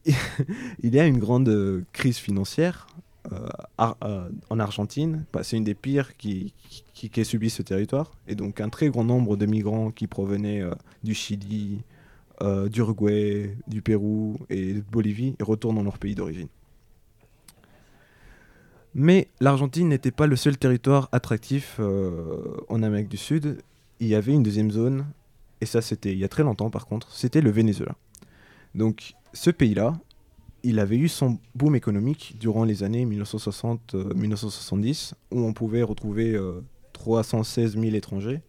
il 0.82 0.94
y 0.94 1.00
a 1.00 1.06
une 1.06 1.18
grande 1.18 1.48
euh, 1.48 1.84
crise 1.92 2.18
financière 2.18 2.86
euh, 3.32 3.48
euh, 3.80 4.28
en 4.48 4.58
Argentine. 4.58 5.24
Bah, 5.32 5.42
c'est 5.42 5.56
une 5.56 5.64
des 5.64 5.74
pires 5.74 6.16
qui, 6.16 6.54
qui, 6.94 7.10
qui 7.10 7.20
a 7.20 7.24
subi 7.24 7.50
ce 7.50 7.62
territoire. 7.62 8.12
Et 8.26 8.34
donc 8.34 8.60
un 8.60 8.68
très 8.68 8.88
grand 8.88 9.04
nombre 9.04 9.36
de 9.36 9.46
migrants 9.46 9.90
qui 9.90 10.06
provenaient 10.06 10.62
du 11.02 11.14
Chili, 11.14 11.82
d'Uruguay, 12.70 13.54
du 13.66 13.82
Pérou 13.82 14.38
et 14.48 14.72
de 14.74 14.80
Bolivie 14.80 15.36
retournent 15.40 15.76
dans 15.76 15.82
leur 15.82 15.98
pays 15.98 16.14
d'origine. 16.14 16.48
Mais 18.94 19.28
l'Argentine 19.40 19.88
n'était 19.88 20.10
pas 20.10 20.26
le 20.26 20.36
seul 20.36 20.56
territoire 20.56 21.10
attractif 21.12 21.78
en 22.68 22.82
Amérique 22.82 23.08
du 23.08 23.18
Sud. 23.18 23.58
Il 24.00 24.06
y 24.06 24.14
avait 24.14 24.32
une 24.32 24.42
deuxième 24.42 24.70
zone, 24.70 25.04
et 25.60 25.66
ça 25.66 25.82
c'était 25.82 26.12
il 26.12 26.18
y 26.18 26.24
a 26.24 26.28
très 26.28 26.42
longtemps 26.42 26.70
par 26.70 26.86
contre, 26.86 27.12
c'était 27.12 27.42
le 27.42 27.50
Venezuela. 27.50 27.94
Donc 28.74 29.14
ce 29.32 29.50
pays-là, 29.50 29.98
il 30.62 30.78
avait 30.78 30.96
eu 30.96 31.08
son 31.08 31.38
boom 31.54 31.74
économique 31.74 32.36
durant 32.38 32.64
les 32.64 32.82
années 32.82 33.06
1960-1970, 33.06 35.12
où 35.30 35.40
on 35.40 35.52
pouvait 35.52 35.82
retrouver 35.82 36.34
euh, 36.34 36.60
316 36.92 37.78
000 37.78 37.94
étrangers, 37.94 38.40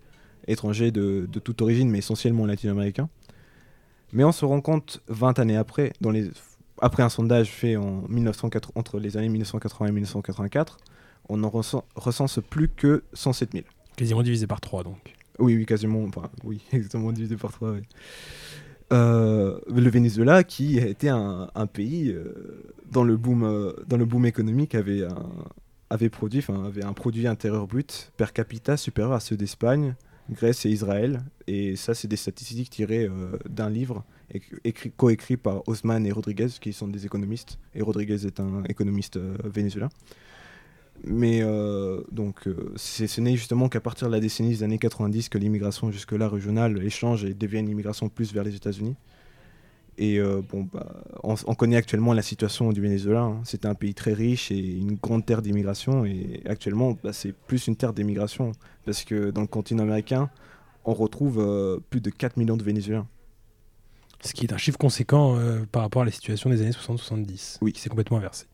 étrangers 0.48 0.92
de, 0.92 1.28
de 1.32 1.40
toute 1.40 1.62
origine, 1.62 1.90
mais 1.90 2.00
essentiellement 2.00 2.46
latino-américains. 2.46 3.10
Mais 4.14 4.24
on 4.24 4.32
se 4.32 4.44
rend 4.44 4.62
compte 4.62 5.02
20 5.08 5.40
années 5.40 5.56
après, 5.56 5.94
dans 6.02 6.12
les, 6.12 6.30
après 6.82 7.04
un 7.04 7.10
sondage 7.10 7.50
fait 7.50 7.78
en 7.78 8.04
1980 8.10 8.74
entre 8.76 9.00
les 9.00 9.18
années 9.18 9.30
1980 9.30 9.88
et 9.88 9.92
1984, 9.92 10.78
on 11.30 11.38
n'en 11.38 11.50
recense, 11.50 11.84
recense 11.96 12.40
plus 12.50 12.68
que 12.68 13.04
107 13.14 13.54
000. 13.54 13.64
Quasiment 13.96 14.24
divisé 14.24 14.48
par 14.48 14.60
3 14.60 14.84
donc. 14.84 15.16
Oui, 15.40 15.56
oui, 15.56 15.66
quasiment, 15.66 16.04
enfin, 16.04 16.30
oui, 16.44 16.62
exactement 16.74 17.14
divisé 17.14 17.38
par 17.38 17.54
3, 17.54 17.72
oui. 17.72 17.82
Euh, 18.92 19.60
le 19.74 19.90
Venezuela, 19.90 20.44
qui 20.44 20.78
était 20.78 21.10
un, 21.10 21.50
un 21.56 21.68
pays 21.68 22.12
euh, 22.12 22.74
dans, 22.92 23.04
le 23.04 23.16
boom, 23.16 23.44
euh, 23.44 23.72
dans 23.88 23.98
le 23.98 24.06
boom 24.06 24.26
économique, 24.26 24.76
avait 24.76 25.04
un, 25.06 25.30
avait 25.90 26.10
produit, 26.10 26.44
avait 26.66 26.84
un 26.84 26.94
produit 26.94 27.28
intérieur 27.28 27.68
brut 27.68 28.12
per 28.18 28.28
capita 28.34 28.76
supérieur 28.76 29.14
à 29.14 29.20
ceux 29.20 29.38
d'Espagne, 29.38 29.96
Grèce 30.30 30.66
et 30.66 30.70
Israël. 30.70 31.22
Et 31.48 31.76
ça, 31.76 31.94
c'est 31.94 32.08
des 32.08 32.18
statistiques 32.18 32.70
tirées 32.70 33.10
d'un 33.50 33.70
livre 33.70 34.04
écrit- 34.34 34.58
écrit, 34.64 34.92
coécrit 34.92 35.38
par 35.38 35.68
Osman 35.68 36.06
et 36.06 36.12
Rodriguez, 36.12 36.48
qui 36.60 36.72
sont 36.74 36.88
des 36.88 37.06
économistes. 37.06 37.60
Et 37.76 37.82
Rodriguez 37.82 38.26
est 38.26 38.40
un 38.40 38.64
économiste 38.70 39.20
vénézuélien. 39.44 39.90
Mais 41.04 41.40
euh, 41.42 42.02
donc, 42.12 42.48
euh, 42.48 42.72
c'est- 42.76 43.08
ce 43.08 43.22
n'est 43.22 43.36
justement 43.36 43.70
qu'à 43.70 43.80
partir 43.82 44.08
de 44.08 44.14
la 44.14 44.20
décennie 44.20 44.50
des 44.50 44.64
années 44.64 44.78
90 44.78 45.30
que 45.30 45.38
l'immigration 45.40 45.92
jusque-là 45.92 46.30
régionale 46.30 46.84
échange 46.84 47.26
et 47.26 47.34
devient 47.34 47.58
une 47.60 47.70
immigration 47.70 48.08
plus 48.10 48.34
vers 48.34 48.44
les 48.44 48.56
États-Unis. 48.56 48.96
Et 49.98 50.20
euh, 50.20 50.42
bon, 50.48 50.68
bah, 50.72 51.04
on, 51.24 51.36
on 51.48 51.56
connaît 51.56 51.76
actuellement 51.76 52.14
la 52.14 52.22
situation 52.22 52.72
du 52.72 52.82
Venezuela. 52.82 53.22
hein. 53.22 53.42
C'est 53.46 53.66
un 53.66 53.74
pays 53.76 53.94
très 53.94 54.14
riche 54.14 54.52
et 54.52 54.60
une 54.60 54.96
grande 54.96 55.26
terre 55.26 55.42
d'immigration. 55.42 56.06
Et 56.06 56.42
actuellement, 56.46 56.98
bah, 57.04 57.14
c'est 57.14 57.34
plus 57.34 57.68
une 57.68 57.76
terre 57.76 57.94
d'immigration. 57.94 58.52
Parce 58.86 59.04
que 59.04 59.32
dans 59.32 59.42
le 59.42 59.48
continent 59.48 59.84
américain, 59.84 60.30
on 60.86 60.94
retrouve 60.94 61.82
plus 61.90 62.00
de 62.02 62.10
4 62.10 62.38
millions 62.38 62.58
de 62.58 62.64
Vénézuéliens. 62.64 63.08
Ce 64.24 64.34
qui 64.34 64.46
est 64.46 64.54
un 64.54 64.58
chiffre 64.58 64.78
conséquent 64.78 65.38
par 65.72 65.82
rapport 65.82 66.04
à 66.04 66.06
la 66.06 66.12
situation 66.12 66.50
des 66.52 66.62
années 66.62 66.72
60-70. 66.72 67.58
Oui. 67.62 67.74
S'est 67.76 67.90
complètement 67.90 68.18
inversé. 68.18 68.46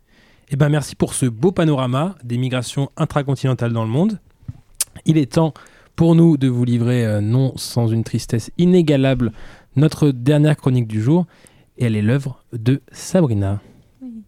Eh 0.50 0.56
ben 0.56 0.70
merci 0.70 0.96
pour 0.96 1.14
ce 1.14 1.26
beau 1.26 1.52
panorama 1.52 2.16
des 2.24 2.38
migrations 2.38 2.90
intracontinentales 2.96 3.74
dans 3.74 3.84
le 3.84 3.90
monde. 3.90 4.20
Il 5.06 5.18
est 5.18 5.34
temps 5.34 5.54
pour 5.96 6.16
nous 6.16 6.38
de 6.38 6.48
vous 6.48 6.64
livrer, 6.64 7.06
euh, 7.06 7.22
non 7.22 7.54
sans 7.58 7.88
une 7.88 8.04
tristesse 8.04 8.52
inégalable, 8.58 9.32
notre 9.76 10.12
dernière 10.12 10.56
chronique 10.56 10.88
du 10.88 11.02
jour. 11.02 11.26
Et 11.78 11.86
elle 11.86 11.96
est 11.96 12.02
l'œuvre 12.02 12.44
de 12.54 12.82
Sabrina. 12.92 13.60
Oui. 14.02 14.22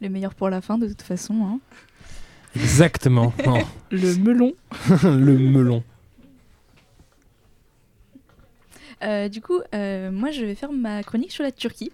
Le 0.00 0.08
meilleur 0.08 0.34
pour 0.34 0.48
la 0.48 0.60
fin, 0.60 0.78
de 0.78 0.88
toute 0.88 1.02
façon. 1.02 1.34
hein. 1.44 1.60
Exactement. 2.56 3.32
Le 3.90 4.16
melon. 4.16 4.52
le 5.02 5.38
melon. 5.38 5.84
Euh, 9.04 9.28
du 9.28 9.40
coup, 9.40 9.60
euh, 9.74 10.10
moi, 10.10 10.30
je 10.32 10.44
vais 10.44 10.54
faire 10.56 10.72
ma 10.72 11.02
chronique 11.04 11.30
sur 11.30 11.44
la 11.44 11.52
Turquie. 11.52 11.92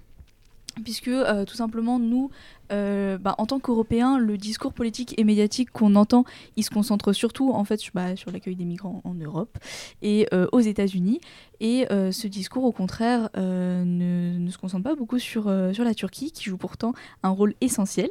Puisque, 0.83 1.09
euh, 1.09 1.45
tout 1.45 1.55
simplement, 1.55 1.99
nous, 1.99 2.31
euh, 2.73 3.17
bah, 3.19 3.35
en 3.39 3.47
tant 3.47 3.61
qu'Européens, 3.61 4.19
le 4.19 4.37
discours 4.37 4.73
politique 4.73 5.15
et 5.19 5.25
médiatique 5.25 5.71
qu'on 5.71 5.95
entend, 5.95 6.25
il 6.57 6.65
se 6.65 6.71
concentre 6.71 7.13
surtout, 7.13 7.53
en 7.53 7.65
fait, 7.65 7.79
sur, 7.79 7.93
bah, 7.95 8.17
sur 8.17 8.33
l'accueil 8.33 8.57
des 8.57 8.65
migrants 8.65 9.01
en 9.05 9.15
Europe 9.15 9.59
et 10.03 10.27
euh, 10.33 10.47
aux 10.53 10.61
États-Unis. 10.61 11.21
Et 11.61 11.87
ce 11.89 12.27
discours, 12.27 12.65
au 12.65 12.73
contraire, 12.73 13.31
ne, 13.37 14.51
se 14.51 14.59
concentre 14.59 14.83
pas 14.85 14.95
beaucoup 14.95 15.19
sur, 15.19 15.49
la 15.49 15.95
Turquie, 15.95 16.31
qui 16.31 16.45
joue 16.45 16.59
pourtant 16.59 16.93
un 17.23 17.31
rôle 17.31 17.55
essentiel. 17.63 18.11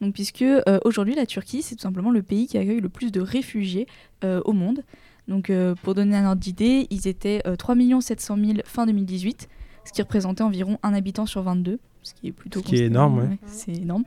Donc, 0.00 0.14
puisque 0.14 0.44
aujourd'hui, 0.84 1.16
la 1.16 1.26
Turquie, 1.26 1.62
c'est 1.62 1.74
tout 1.74 1.82
simplement 1.82 2.12
le 2.12 2.22
pays 2.22 2.46
qui 2.46 2.56
accueille 2.56 2.80
le 2.80 2.88
plus 2.88 3.10
de 3.10 3.20
réfugiés 3.20 3.88
au 4.22 4.52
monde. 4.52 4.84
Donc, 5.28 5.50
pour 5.82 5.94
donner 5.94 6.16
un 6.16 6.26
ordre 6.26 6.40
d'idée, 6.40 6.86
ils 6.90 7.08
étaient 7.08 7.42
euh, 7.46 7.56
3 7.56 7.76
700 8.00 8.36
000 8.36 8.52
fin 8.64 8.86
2018, 8.86 9.48
ce 9.84 9.92
qui 9.92 10.02
représentait 10.02 10.42
environ 10.42 10.78
un 10.82 10.92
habitant 10.92 11.26
sur 11.26 11.42
22, 11.42 11.78
ce 12.04 12.14
qui 12.14 12.28
est 12.28 12.32
plutôt 12.32 12.60
Ce 12.60 12.64
qui 12.64 12.76
est 12.76 12.86
énorme, 12.86 13.18
ouais. 13.18 13.38
c'est 13.46 13.72
énorme. 13.72 14.04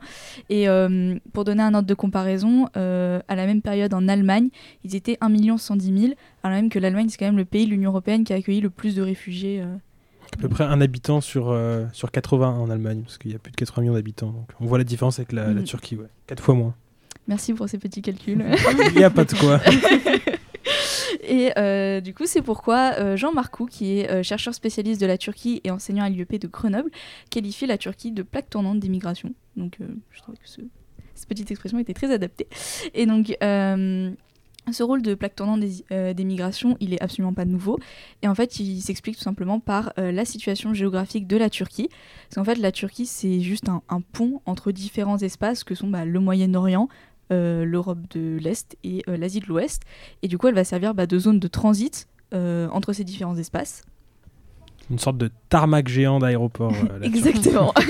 Et 0.48 0.68
euh, 0.68 1.16
pour 1.32 1.44
donner 1.44 1.62
un 1.62 1.74
ordre 1.74 1.86
de 1.86 1.94
comparaison, 1.94 2.68
euh, 2.76 3.20
à 3.28 3.36
la 3.36 3.44
même 3.46 3.60
période 3.60 3.92
en 3.92 4.08
Allemagne, 4.08 4.48
ils 4.84 4.94
étaient 4.96 5.18
1 5.20 5.58
110 5.58 5.98
000, 6.00 6.12
alors 6.42 6.56
même 6.56 6.70
que 6.70 6.78
l'Allemagne, 6.78 7.08
c'est 7.10 7.18
quand 7.18 7.26
même 7.26 7.36
le 7.36 7.44
pays 7.44 7.66
de 7.66 7.70
l'Union 7.70 7.90
européenne 7.90 8.24
qui 8.24 8.32
a 8.32 8.36
accueilli 8.36 8.60
le 8.60 8.70
plus 8.70 8.94
de 8.94 9.02
réfugiés. 9.02 9.60
euh. 9.60 9.76
À 10.32 10.36
peu 10.36 10.48
près 10.48 10.64
un 10.64 10.80
habitant 10.80 11.20
sur, 11.20 11.58
sur 11.92 12.10
80 12.10 12.48
en 12.58 12.68
Allemagne, 12.70 13.00
parce 13.02 13.16
qu'il 13.18 13.32
y 13.32 13.34
a 13.34 13.38
plus 13.38 13.50
de 13.50 13.56
80 13.56 13.82
millions 13.82 13.94
d'habitants. 13.94 14.30
Donc 14.32 14.48
on 14.60 14.66
voit 14.66 14.78
la 14.78 14.84
différence 14.84 15.18
avec 15.18 15.32
la, 15.32 15.52
la 15.52 15.60
Mm. 15.62 15.64
Turquie, 15.64 15.96
ouais. 15.96 16.06
4 16.26 16.42
fois 16.42 16.54
moins. 16.54 16.74
Merci 17.26 17.52
pour 17.54 17.68
ces 17.68 17.78
petits 17.78 18.02
calculs. 18.02 18.44
Il 18.90 18.96
n'y 18.98 19.04
a 19.04 19.10
pas 19.10 19.24
de 19.24 19.32
quoi. 19.34 19.60
Et 21.22 21.52
euh, 21.58 22.00
du 22.00 22.14
coup, 22.14 22.26
c'est 22.26 22.42
pourquoi 22.42 22.92
euh, 22.98 23.16
Jean 23.16 23.32
Marcoux, 23.32 23.66
qui 23.66 23.98
est 23.98 24.10
euh, 24.10 24.22
chercheur 24.22 24.54
spécialiste 24.54 25.00
de 25.00 25.06
la 25.06 25.18
Turquie 25.18 25.60
et 25.64 25.70
enseignant 25.70 26.04
à 26.04 26.08
l'IEP 26.08 26.38
de 26.40 26.46
Grenoble, 26.48 26.90
qualifie 27.30 27.66
la 27.66 27.78
Turquie 27.78 28.12
de 28.12 28.22
plaque 28.22 28.50
tournante 28.50 28.80
d'immigration. 28.80 29.32
Donc, 29.56 29.78
je 30.10 30.20
trouvais 30.20 30.38
que 30.38 30.48
ce- 30.48 30.60
cette 31.14 31.28
petite 31.28 31.50
expression 31.50 31.78
était 31.78 31.94
très 31.94 32.12
adaptée. 32.12 32.46
Et 32.94 33.06
donc, 33.06 33.36
ce 33.40 34.82
rôle 34.82 35.02
de 35.02 35.14
plaque 35.14 35.34
tournante 35.34 35.60
des, 35.60 35.82
il 35.90 36.94
est 36.94 37.02
absolument 37.02 37.32
pas 37.32 37.44
nouveau. 37.44 37.78
Et 38.22 38.28
en 38.28 38.34
fait, 38.34 38.60
il 38.60 38.80
s'explique 38.82 39.16
tout 39.16 39.22
simplement 39.22 39.58
par 39.58 39.92
la 39.96 40.24
situation 40.24 40.74
géographique 40.74 41.26
de 41.26 41.36
la 41.36 41.50
Turquie. 41.50 41.88
Parce 42.28 42.36
qu'en 42.36 42.44
fait, 42.44 42.60
la 42.60 42.70
Turquie, 42.70 43.06
c'est 43.06 43.40
juste 43.40 43.68
un, 43.68 43.82
pont 44.12 44.40
entre 44.46 44.70
différents 44.70 45.18
espaces 45.18 45.64
que 45.64 45.74
sont 45.74 45.88
bah, 45.88 46.04
le 46.04 46.20
Moyen-Orient, 46.20 46.88
l'Europe 47.30 47.98
de 48.10 48.38
l'Est 48.38 48.76
et 48.84 49.02
euh, 49.08 49.16
l'Asie 49.16 49.40
de 49.40 49.46
l'Ouest. 49.46 49.82
Et 50.22 50.28
du 50.28 50.38
coup, 50.38 50.48
elle 50.48 50.54
va 50.54 50.64
servir 50.64 50.94
bah, 50.94 51.06
de 51.06 51.18
zone 51.18 51.38
de 51.38 51.48
transit 51.48 52.08
euh, 52.34 52.68
entre 52.70 52.92
ces 52.92 53.04
différents 53.04 53.36
espaces. 53.36 53.82
Une 54.90 54.98
sorte 54.98 55.18
de 55.18 55.30
tarmac 55.50 55.88
géant 55.88 56.18
d'aéroport. 56.18 56.72
euh. 56.90 57.00
Exactement. 57.02 57.74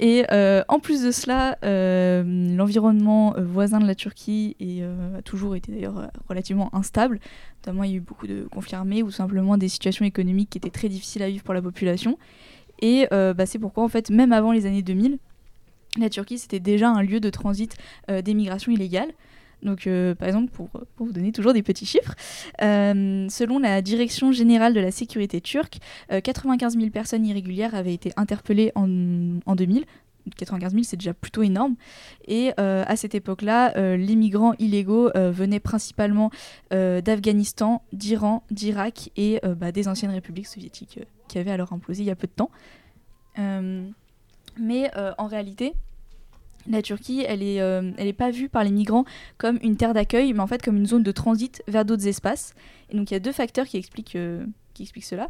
Et 0.00 0.24
euh, 0.32 0.62
en 0.68 0.80
plus 0.80 1.02
de 1.04 1.10
cela, 1.10 1.58
euh, 1.64 2.24
l'environnement 2.56 3.36
euh, 3.36 3.44
voisin 3.44 3.78
de 3.78 3.86
la 3.86 3.94
Turquie 3.94 4.56
est, 4.58 4.80
euh, 4.82 5.18
a 5.18 5.22
toujours 5.22 5.54
été 5.54 5.70
d'ailleurs 5.70 5.98
euh, 5.98 6.06
relativement 6.28 6.74
instable. 6.74 7.20
Notamment, 7.60 7.84
il 7.84 7.90
y 7.90 7.94
a 7.94 7.96
eu 7.98 8.00
beaucoup 8.00 8.26
de 8.26 8.48
conflits 8.50 8.74
armés 8.74 9.02
ou 9.02 9.10
simplement 9.10 9.56
des 9.58 9.68
situations 9.68 10.04
économiques 10.04 10.50
qui 10.50 10.58
étaient 10.58 10.70
très 10.70 10.88
difficiles 10.88 11.22
à 11.22 11.28
vivre 11.28 11.44
pour 11.44 11.54
la 11.54 11.62
population. 11.62 12.18
Et 12.80 13.06
euh, 13.12 13.32
bah, 13.34 13.46
c'est 13.46 13.58
pourquoi, 13.58 13.84
en 13.84 13.88
fait, 13.88 14.10
même 14.10 14.32
avant 14.32 14.50
les 14.50 14.66
années 14.66 14.82
2000, 14.82 15.18
la 15.98 16.10
Turquie, 16.10 16.38
c'était 16.38 16.60
déjà 16.60 16.88
un 16.88 17.02
lieu 17.02 17.20
de 17.20 17.30
transit 17.30 17.76
euh, 18.10 18.22
d'émigration 18.22 18.72
illégale. 18.72 19.12
Donc, 19.62 19.86
euh, 19.86 20.14
par 20.14 20.28
exemple, 20.28 20.50
pour, 20.50 20.68
vous 20.98 21.12
donner 21.12 21.32
toujours 21.32 21.52
des 21.52 21.62
petits 21.62 21.86
chiffres, 21.86 22.14
euh, 22.62 23.26
selon 23.28 23.58
la 23.58 23.80
Direction 23.82 24.32
générale 24.32 24.74
de 24.74 24.80
la 24.80 24.90
sécurité 24.90 25.40
turque, 25.40 25.78
euh, 26.10 26.20
95 26.20 26.76
000 26.76 26.90
personnes 26.90 27.24
irrégulières 27.24 27.74
avaient 27.74 27.94
été 27.94 28.12
interpellées 28.16 28.72
en, 28.74 28.88
en 29.46 29.54
2000. 29.54 29.84
95 30.36 30.72
000, 30.72 30.84
c'est 30.84 30.96
déjà 30.96 31.14
plutôt 31.14 31.42
énorme. 31.42 31.74
Et 32.28 32.52
à 32.56 32.94
cette 32.94 33.16
époque-là, 33.16 33.96
les 33.96 34.14
migrants 34.14 34.54
illégaux 34.60 35.10
venaient 35.16 35.58
principalement 35.58 36.30
d'Afghanistan, 36.70 37.82
d'Iran, 37.92 38.44
d'Irak 38.52 39.10
et 39.16 39.40
bah, 39.56 39.72
des 39.72 39.88
anciennes 39.88 40.12
républiques 40.12 40.46
soviétiques 40.46 41.00
qui 41.26 41.38
avaient 41.40 41.50
alors 41.50 41.72
implosé 41.72 42.04
il 42.04 42.06
y 42.06 42.10
a 42.12 42.14
peu 42.14 42.28
de 42.28 42.32
temps. 42.36 42.52
Mais 44.58 44.90
euh, 44.96 45.12
en 45.18 45.26
réalité, 45.26 45.74
la 46.68 46.82
Turquie, 46.82 47.24
elle 47.26 47.42
est, 47.42 47.60
euh, 47.60 48.12
pas 48.16 48.30
vue 48.30 48.48
par 48.48 48.64
les 48.64 48.70
migrants 48.70 49.04
comme 49.38 49.58
une 49.62 49.76
terre 49.76 49.94
d'accueil, 49.94 50.32
mais 50.32 50.40
en 50.40 50.46
fait 50.46 50.62
comme 50.62 50.76
une 50.76 50.86
zone 50.86 51.02
de 51.02 51.12
transit 51.12 51.62
vers 51.68 51.84
d'autres 51.84 52.06
espaces. 52.06 52.54
Et 52.90 52.96
donc 52.96 53.10
il 53.10 53.14
y 53.14 53.16
a 53.16 53.20
deux 53.20 53.32
facteurs 53.32 53.66
qui 53.66 53.76
expliquent 53.76 54.16
euh, 54.16 54.44
qui 54.72 54.82
expliquent 54.82 55.04
cela. 55.04 55.28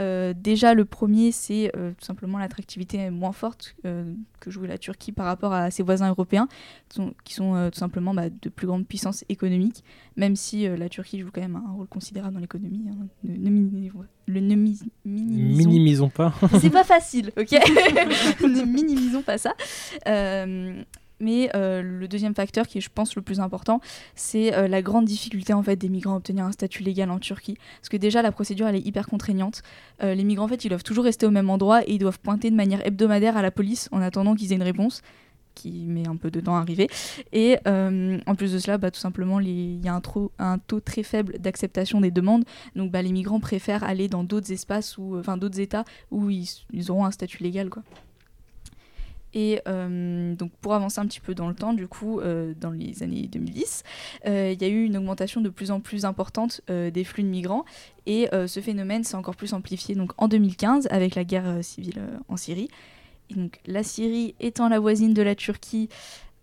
Euh, 0.00 0.32
déjà, 0.36 0.74
le 0.74 0.84
premier, 0.84 1.32
c'est 1.32 1.70
euh, 1.76 1.92
tout 1.98 2.04
simplement 2.04 2.38
l'attractivité 2.38 3.10
moins 3.10 3.32
forte 3.32 3.74
euh, 3.84 4.12
que 4.40 4.50
joue 4.50 4.62
la 4.64 4.78
Turquie 4.78 5.12
par 5.12 5.26
rapport 5.26 5.52
à 5.52 5.70
ses 5.70 5.82
voisins 5.82 6.08
européens, 6.08 6.48
qui 6.88 6.96
sont, 6.96 7.14
qui 7.24 7.34
sont, 7.34 7.70
tout 7.72 7.78
simplement 7.78 8.14
bah, 8.14 8.28
de 8.30 8.48
plus 8.48 8.66
grande 8.66 8.86
puissance 8.86 9.24
économique, 9.28 9.82
même 10.16 10.36
si 10.36 10.66
la 10.68 10.88
Turquie 10.88 11.20
joue 11.20 11.30
quand 11.32 11.40
même 11.40 11.56
un 11.56 11.72
rôle 11.72 11.86
considérable 11.88 12.34
dans 12.34 12.40
l'économie. 12.40 12.84
hein. 12.90 13.06
Ne, 13.24 13.36
ne 13.36 13.50
mini- 13.50 13.90
le 14.26 14.40
ne 14.40 14.54
mi- 14.54 14.80
minimisons 15.04 15.68
Minimisons 15.70 16.08
pas. 16.08 16.32
c'est 16.60 16.70
pas 16.70 16.84
facile, 16.84 17.30
ok 17.36 17.50
Ne 18.42 18.64
minimisons 18.64 19.22
pas 19.22 19.38
ça. 19.38 19.54
Mais 21.20 21.50
euh, 21.54 21.82
le 21.82 22.08
deuxième 22.08 22.34
facteur, 22.34 22.66
qui 22.66 22.78
est, 22.78 22.80
je 22.80 22.90
pense, 22.92 23.14
le 23.16 23.22
plus 23.22 23.40
important, 23.40 23.80
c'est 24.14 24.54
euh, 24.54 24.68
la 24.68 24.82
grande 24.82 25.04
difficulté 25.04 25.52
en 25.52 25.62
fait 25.62 25.76
des 25.76 25.88
migrants 25.88 26.14
à 26.14 26.16
obtenir 26.16 26.44
un 26.44 26.52
statut 26.52 26.82
légal 26.82 27.10
en 27.10 27.18
Turquie. 27.18 27.56
Parce 27.80 27.88
que 27.88 27.96
déjà, 27.96 28.22
la 28.22 28.32
procédure, 28.32 28.68
est 28.68 28.80
hyper 28.80 29.06
contraignante. 29.06 29.62
Euh, 30.02 30.14
les 30.14 30.24
migrants, 30.24 30.46
en 30.46 30.48
ils 30.48 30.68
doivent 30.68 30.82
toujours 30.82 31.04
rester 31.04 31.26
au 31.26 31.30
même 31.30 31.50
endroit 31.50 31.82
et 31.82 31.92
ils 31.92 31.98
doivent 31.98 32.18
pointer 32.18 32.50
de 32.50 32.56
manière 32.56 32.84
hebdomadaire 32.86 33.36
à 33.36 33.42
la 33.42 33.50
police 33.50 33.88
en 33.92 34.00
attendant 34.00 34.34
qu'ils 34.34 34.52
aient 34.52 34.56
une 34.56 34.62
réponse 34.62 35.02
qui 35.54 35.86
met 35.86 36.08
un 36.08 36.16
peu 36.16 36.32
de 36.32 36.40
temps 36.40 36.56
à 36.56 36.60
arriver. 36.60 36.88
Et 37.32 37.56
en 37.64 38.34
plus 38.34 38.52
de 38.52 38.58
cela, 38.58 38.76
bah, 38.76 38.90
tout 38.90 38.98
simplement, 38.98 39.38
il 39.38 39.84
y 39.84 39.88
a 39.88 39.94
un, 40.38 40.58
taux 40.58 40.80
très 40.80 41.04
faible 41.04 41.38
d'acceptation 41.38 42.00
des 42.00 42.10
demandes. 42.10 42.44
Donc 42.74 42.90
bah, 42.90 43.02
les 43.02 43.12
migrants 43.12 43.38
préfèrent 43.38 43.84
aller 43.84 44.08
dans 44.08 44.24
d'autres 44.24 44.50
espaces, 44.50 44.98
ou 44.98 45.16
enfin 45.16 45.36
d'autres 45.36 45.60
États 45.60 45.84
où 46.10 46.28
ils, 46.30 46.48
ils 46.72 46.90
auront 46.90 47.04
un 47.04 47.12
statut 47.12 47.42
légal. 47.44 47.70
Quoi. 47.70 47.84
Et 49.34 49.60
euh, 49.66 50.34
donc 50.36 50.52
pour 50.60 50.74
avancer 50.74 51.00
un 51.00 51.06
petit 51.06 51.20
peu 51.20 51.34
dans 51.34 51.48
le 51.48 51.54
temps, 51.54 51.74
du 51.74 51.88
coup, 51.88 52.20
euh, 52.20 52.54
dans 52.58 52.70
les 52.70 53.02
années 53.02 53.26
2010, 53.26 53.82
euh, 54.26 54.52
il 54.52 54.62
y 54.62 54.64
a 54.64 54.68
eu 54.68 54.84
une 54.84 54.96
augmentation 54.96 55.40
de 55.40 55.48
plus 55.48 55.72
en 55.72 55.80
plus 55.80 56.04
importante 56.04 56.62
des 56.68 57.04
flux 57.04 57.24
de 57.24 57.28
migrants. 57.28 57.64
Et 58.06 58.28
ce 58.46 58.60
phénomène 58.60 59.02
s'est 59.02 59.16
encore 59.16 59.34
plus 59.34 59.54
amplifié 59.54 59.94
donc, 59.94 60.12
en 60.18 60.28
2015 60.28 60.88
avec 60.90 61.14
la 61.14 61.24
guerre 61.24 61.64
civile 61.64 62.00
en 62.28 62.36
Syrie. 62.36 62.68
Et 63.30 63.34
donc 63.34 63.58
la 63.66 63.82
Syrie 63.82 64.34
étant 64.40 64.68
la 64.68 64.78
voisine 64.78 65.14
de 65.14 65.22
la 65.22 65.34
Turquie, 65.34 65.88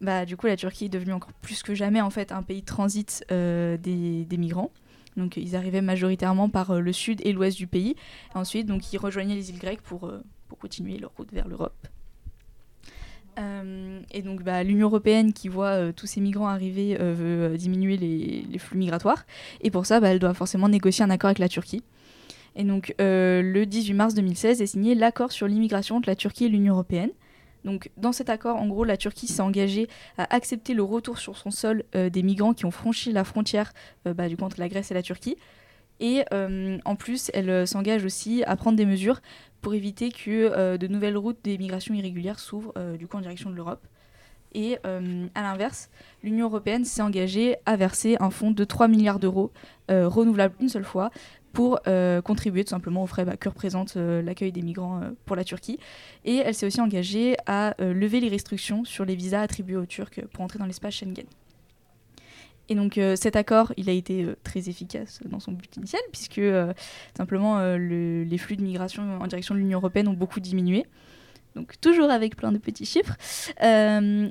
bah, 0.02 0.26
du 0.26 0.36
coup 0.36 0.48
la 0.48 0.58
Turquie 0.58 0.86
est 0.86 0.90
devenue 0.90 1.14
encore 1.14 1.34
plus 1.34 1.64
que 1.64 1.76
jamais 1.76 2.02
en 2.02 2.10
fait 2.10 2.32
un 2.32 2.44
pays 2.44 2.62
de 2.62 2.66
transit 2.66 3.24
des, 3.30 4.38
migrants. 4.38 4.72
Donc 5.18 5.38
ils 5.38 5.56
arrivaient 5.56 5.82
majoritairement 5.82 6.50
par 6.50 6.82
le 6.82 6.94
sud 6.94 7.22
et 7.24 7.32
l'ouest 7.32 7.58
du 7.58 7.68
pays. 7.68 7.96
Ensuite 8.34 8.66
donc 8.66 8.92
ils 8.92 8.98
rejoignaient 8.98 9.36
les 9.36 9.50
îles 9.52 9.60
grecques 9.60 9.82
pour, 9.82 10.12
pour 10.48 10.58
continuer 10.58 10.98
leur 10.98 11.12
route 11.16 11.32
vers 11.32 11.48
l'Europe. 11.48 11.88
Euh, 13.40 14.02
et 14.12 14.22
donc 14.22 14.44
bah, 14.44 14.64
l'Union 14.64 14.88
européenne 14.88 15.34
qui 15.34 15.48
voit 15.48 15.68
euh, 15.70 15.92
tous 15.92 16.06
ces 16.06 16.20
migrants 16.20 16.48
arriver 16.48 16.98
euh, 17.00 17.14
veut 17.16 17.58
diminuer 17.58 17.98
les, 17.98 18.60
flux 18.60 18.78
migratoires. 18.78 19.26
Et 19.62 19.72
pour 19.72 19.86
ça, 19.86 20.00
bah, 20.00 20.10
elle 20.10 20.20
doit 20.20 20.34
forcément 20.34 20.70
négocier 20.70 21.04
un 21.04 21.10
accord 21.10 21.30
avec 21.30 21.40
la 21.40 21.50
Turquie. 21.50 21.84
Et 22.56 22.64
donc 22.66 22.94
le 23.00 23.64
18 23.64 23.94
mars 23.94 24.14
2016 24.14 24.62
est 24.62 24.66
signé 24.66 24.94
l'accord 24.94 25.32
sur 25.32 25.48
l'immigration 25.48 25.96
entre 25.98 26.10
la 26.10 26.18
Turquie 26.18 26.46
et 26.46 26.50
l'Union 26.50 26.74
européenne. 26.74 27.12
Donc 27.64 27.92
dans 27.96 28.12
cet 28.12 28.30
accord, 28.30 28.58
en 28.58 28.68
gros, 28.68 28.84
la 28.84 28.98
Turquie 28.98 29.28
s'est 29.28 29.42
engagée 29.42 29.88
à 30.18 30.36
accepter 30.36 30.74
le 30.74 30.84
retour 30.84 31.18
sur 31.18 31.38
son 31.38 31.50
sol 31.50 31.86
des 31.94 32.24
migrants 32.24 32.54
qui 32.54 32.66
ont 32.66 32.72
franchi 32.72 33.14
la 33.14 33.24
frontière 33.24 33.72
bah, 34.04 34.28
du 34.28 34.36
entre 34.42 34.60
la 34.60 34.68
Grèce 34.68 34.92
et 34.92 34.94
la 34.94 35.02
Turquie. 35.02 35.38
Et 36.02 36.26
en 36.34 36.96
plus, 36.98 37.32
elle 37.34 37.66
s'engage 37.66 38.04
aussi 38.04 38.44
à 38.44 38.58
prendre 38.58 38.76
des 38.76 38.86
mesures 38.86 39.22
pour 39.62 39.74
éviter 39.74 40.12
que 40.12 40.30
euh, 40.30 40.78
de 40.78 40.88
nouvelles 40.88 41.18
routes 41.18 41.40
d'émigration 41.44 41.94
irrégulière 41.94 42.40
s'ouvrent 42.40 42.74
euh, 42.78 42.98
du 42.98 43.08
coup 43.08 43.18
en 43.18 43.22
direction 43.22 43.50
de 43.50 43.56
l'Europe. 43.56 43.86
Et 44.54 44.78
euh, 44.86 45.28
à 45.34 45.44
l'inverse, 45.44 45.90
l'Union 46.24 46.48
européenne 46.48 46.84
s'est 46.84 47.02
engagée 47.02 47.56
à 47.66 47.78
verser 47.78 48.18
un 48.20 48.32
fonds 48.32 48.52
de 48.52 48.64
3 48.64 48.90
milliards 48.90 49.20
d'euros 49.20 49.52
renouvelable 49.88 50.56
une 50.62 50.70
seule 50.70 50.86
fois 50.86 51.10
pour 51.52 51.82
contribuer 52.24 52.64
tout 52.64 52.70
simplement 52.70 53.04
aux 53.04 53.08
frais 53.08 53.26
bah, 53.26 53.36
que 53.36 53.50
représente 53.50 53.96
l'accueil 53.96 54.54
des 54.54 54.62
migrants 54.62 55.02
pour 55.26 55.36
la 55.36 55.44
Turquie. 55.44 55.80
Et 56.24 56.38
elle 56.38 56.54
s'est 56.54 56.66
aussi 56.66 56.80
engagée 56.80 57.36
à 57.46 57.76
lever 57.80 58.22
les 58.22 58.30
restrictions 58.30 58.86
sur 58.86 59.04
les 59.04 59.16
visas 59.16 59.42
attribués 59.42 59.76
aux 59.76 59.86
Turcs 59.86 60.22
pour 60.32 60.44
entrer 60.46 60.60
dans 60.60 60.66
l'espace 60.66 60.94
Schengen. 60.94 61.26
Et 62.72 62.76
donc 62.76 62.98
euh, 62.98 63.18
cet 63.18 63.36
accord, 63.36 63.74
il 63.76 63.90
a 63.90 63.92
été 63.94 64.24
euh, 64.24 64.36
très 64.44 64.70
efficace 64.70 65.20
dans 65.26 65.42
son 65.42 65.52
but 65.52 65.76
initial, 65.76 66.02
puisque 66.14 66.38
euh, 66.38 66.72
simplement 67.18 67.60
le- 67.76 68.24
les 68.24 68.38
flux 68.38 68.56
de 68.56 68.62
migration 68.64 69.04
en 69.20 69.28
direction 69.28 69.54
de 69.56 69.60
l'Union 69.60 69.80
européenne 69.80 70.08
ont 70.08 70.14
beaucoup 70.14 70.40
diminué. 70.40 70.86
Donc 71.56 71.74
toujours 71.82 72.10
avec 72.10 72.38
plein 72.38 72.54
de 72.54 72.58
petits 72.60 72.86
chiffres. 72.86 73.18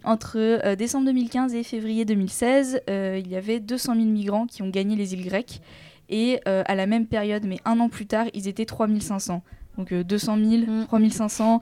Entre 0.05 0.75
décembre 0.75 1.05
2015 1.07 1.55
et 1.55 1.63
février 1.63 2.05
2016, 2.07 2.81
euh, 2.89 3.21
il 3.23 3.29
y 3.29 3.37
avait 3.37 3.61
200 3.61 3.95
000 3.95 4.07
migrants 4.07 4.47
qui 4.47 4.63
ont 4.63 4.71
gagné 4.71 4.97
les 4.97 5.13
îles 5.13 5.25
grecques. 5.27 5.61
Et 6.09 6.41
à 6.47 6.75
la 6.75 6.87
même 6.87 7.07
période, 7.07 7.45
mais 7.47 7.59
un 7.65 7.79
an 7.79 7.89
plus 7.89 8.07
tard, 8.07 8.27
ils 8.35 8.49
étaient 8.49 8.65
3500. 8.65 9.43
Donc 9.79 9.93
euh, 9.93 10.03
200 10.03 10.37
000, 10.39 10.49
Mm. 10.67 10.87
3500, 10.87 11.61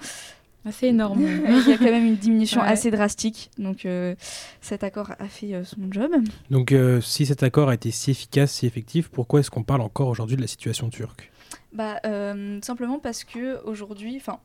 C'est 0.73 0.89
énorme. 0.89 1.23
il 1.49 1.69
y 1.69 1.73
a 1.73 1.79
quand 1.79 1.85
même 1.85 2.07
une 2.07 2.17
diminution 2.17 2.61
Ouais. 2.61 2.69
assez 2.69 2.91
drastique. 2.91 3.51
Donc 3.59 3.85
euh, 3.87 4.15
cet 4.61 4.83
accord 4.85 5.13
a 5.19 5.29
fait 5.29 5.55
euh, 5.55 5.65
son 5.65 5.79
job. 5.91 6.11
Donc, 6.51 6.73
euh, 6.73 7.01
si 7.01 7.27
cet 7.27 7.43
accord 7.43 7.69
a 7.69 7.75
été 7.75 7.91
si 7.91 8.11
efficace, 8.11 8.53
si 8.53 8.67
effectif, 8.67 9.09
pourquoi 9.09 9.41
est-ce 9.41 9.51
qu'on 9.51 9.63
parle 9.63 9.81
encore 9.83 10.09
aujourd'hui 10.09 10.37
de 10.37 10.41
la 10.43 10.47
situation 10.49 10.89
turque? 10.91 11.31
Bah, 11.73 12.01
euh, 12.07 12.59
simplement 12.63 12.99
parce 12.99 13.25
que 13.25 13.63
aujourd'hui, 13.65 14.17
enfin, 14.17 14.39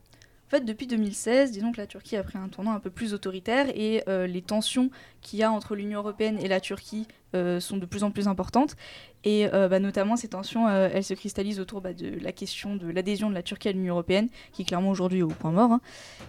en 0.54 0.58
fait, 0.58 0.66
depuis 0.66 0.86
2016, 0.86 1.50
disons 1.52 1.72
que 1.72 1.78
la 1.78 1.88
Turquie 1.88 2.16
a 2.16 2.22
pris 2.22 2.38
un 2.38 2.48
tournant 2.48 2.74
un 2.74 2.80
peu 2.80 2.92
plus 2.92 3.16
autoritaire 3.16 3.70
et 3.74 4.04
euh, 4.08 4.28
les 4.28 4.44
tensions 4.44 4.92
qu'il 5.22 5.40
y 5.40 5.44
a 5.44 5.52
entre 5.52 5.74
l'Union 5.74 5.98
européenne 5.98 6.38
et 6.40 6.48
la 6.48 6.60
Turquie 6.60 7.08
euh, 7.34 7.60
sont 7.60 7.78
de 7.78 7.88
plus 7.88 8.04
en 8.04 8.12
plus 8.12 8.28
importantes. 8.28 8.76
Et 9.24 9.48
euh, 9.52 9.68
bah, 9.68 9.80
notamment, 9.80 10.16
ces 10.16 10.28
tensions, 10.28 10.70
elles 10.70 11.04
se 11.04 11.16
cristallisent 11.16 11.60
autour 11.60 11.82
bah, 11.82 11.94
de 11.94 12.20
la 12.22 12.32
question 12.32 12.76
de 12.76 12.88
l'adhésion 12.88 13.32
de 13.32 13.34
la 13.34 13.42
Turquie 13.42 13.70
à 13.70 13.72
l'Union 13.72 13.96
européenne, 13.96 14.30
qui 14.52 14.62
est 14.62 14.66
clairement 14.66 14.92
aujourd'hui 14.92 15.24
au 15.24 15.30
point 15.30 15.52
mort. 15.52 15.72
hein. 15.72 15.82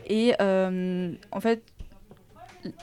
Et 0.06 0.32
en 0.40 1.40
fait, 1.40 1.62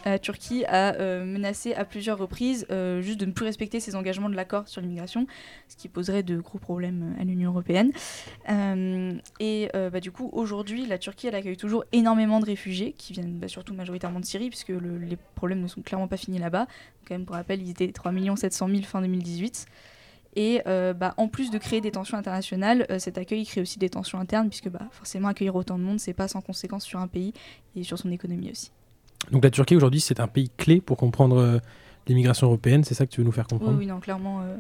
la 0.06 0.20
Turquie 0.20 0.66
a 0.66 0.96
euh, 0.96 1.26
menacé 1.26 1.74
à 1.74 1.86
plusieurs 1.86 2.18
reprises 2.18 2.66
euh, 2.72 3.02
juste 3.02 3.20
de 3.20 3.26
ne 3.26 3.32
plus 3.32 3.46
respecter 3.46 3.80
ses 3.80 3.96
engagements 3.96 4.30
de 4.30 4.36
l'accord 4.36 4.68
sur 4.68 4.82
l'immigration, 4.82 5.28
ce 5.68 5.76
qui 5.76 5.88
poserait 5.90 6.24
de 6.24 6.40
gros 6.40 6.60
problèmes 6.60 7.16
à 7.20 7.24
l'Union 7.24 7.52
européenne. 7.52 7.92
Euh, 8.50 9.14
et 9.40 9.70
bah, 9.74 10.00
du 10.00 10.12
coup, 10.12 10.30
aujourd'hui, 10.34 10.86
la 10.86 10.98
Turquie, 10.98 11.28
elle 11.28 11.36
accueille 11.36 11.58
toujours 11.58 11.84
énormément 11.92 12.40
de 12.40 12.46
réfugiés 12.46 12.94
qui 12.94 13.14
viennent 13.14 13.38
bah, 13.40 13.48
surtout 13.48 13.74
majoritairement 13.74 14.20
de 14.20 14.26
Syrie, 14.26 14.50
puisque 14.50 14.70
le- 14.70 14.98
les 14.98 15.18
problèmes 15.36 15.62
ne 15.62 15.68
sont 15.68 15.82
clairement 15.82 16.08
pas 16.08 16.18
finis 16.18 16.40
là-bas. 16.40 16.68
Quand 17.08 17.16
même, 17.16 17.26
pour 17.26 17.36
rappel, 17.36 17.62
ils 17.62 17.70
étaient 17.70 17.92
3 17.92 18.12
700 18.36 18.68
000 18.70 18.82
fin 18.84 19.02
2018. 19.02 19.66
Et 20.36 20.62
bah, 20.66 21.14
en 21.18 21.28
plus 21.28 21.52
de 21.52 21.58
créer 21.58 21.82
des 21.82 21.92
tensions 21.92 22.18
internationales, 22.18 22.86
cet 23.00 23.18
accueil 23.18 23.46
crée 23.46 23.62
aussi 23.62 23.80
des 23.80 23.90
tensions 23.90 24.20
internes, 24.20 24.48
puisque 24.50 24.70
forcément, 24.92 25.28
accueillir 25.28 25.56
autant 25.56 25.78
de 25.78 25.84
monde, 25.84 26.00
c'est 26.00 26.14
pas 26.14 26.28
sans 26.28 26.42
conséquence 26.42 26.86
sur 26.86 27.00
un 27.00 27.08
pays 27.08 27.34
et 27.76 27.84
sur 27.84 27.98
son 27.98 28.12
économie 28.12 28.52
aussi. 28.52 28.72
Donc, 29.32 29.44
la 29.44 29.50
Turquie 29.52 29.76
aujourd'hui, 29.76 30.00
c'est 30.02 30.20
un 30.20 30.28
pays 30.28 30.50
clé 30.58 30.82
pour 30.82 30.98
comprendre 30.98 31.38
euh, 31.38 31.60
l'immigration 32.08 32.48
européenne, 32.48 32.84
c'est 32.84 32.94
ça 32.96 33.06
que 33.06 33.12
tu 33.12 33.22
veux 33.22 33.26
nous 33.26 33.32
faire 33.32 33.48
comprendre? 33.48 33.78
oui, 33.78 33.86
non, 33.86 34.00
clairement, 34.00 34.42
euh, 34.42 34.56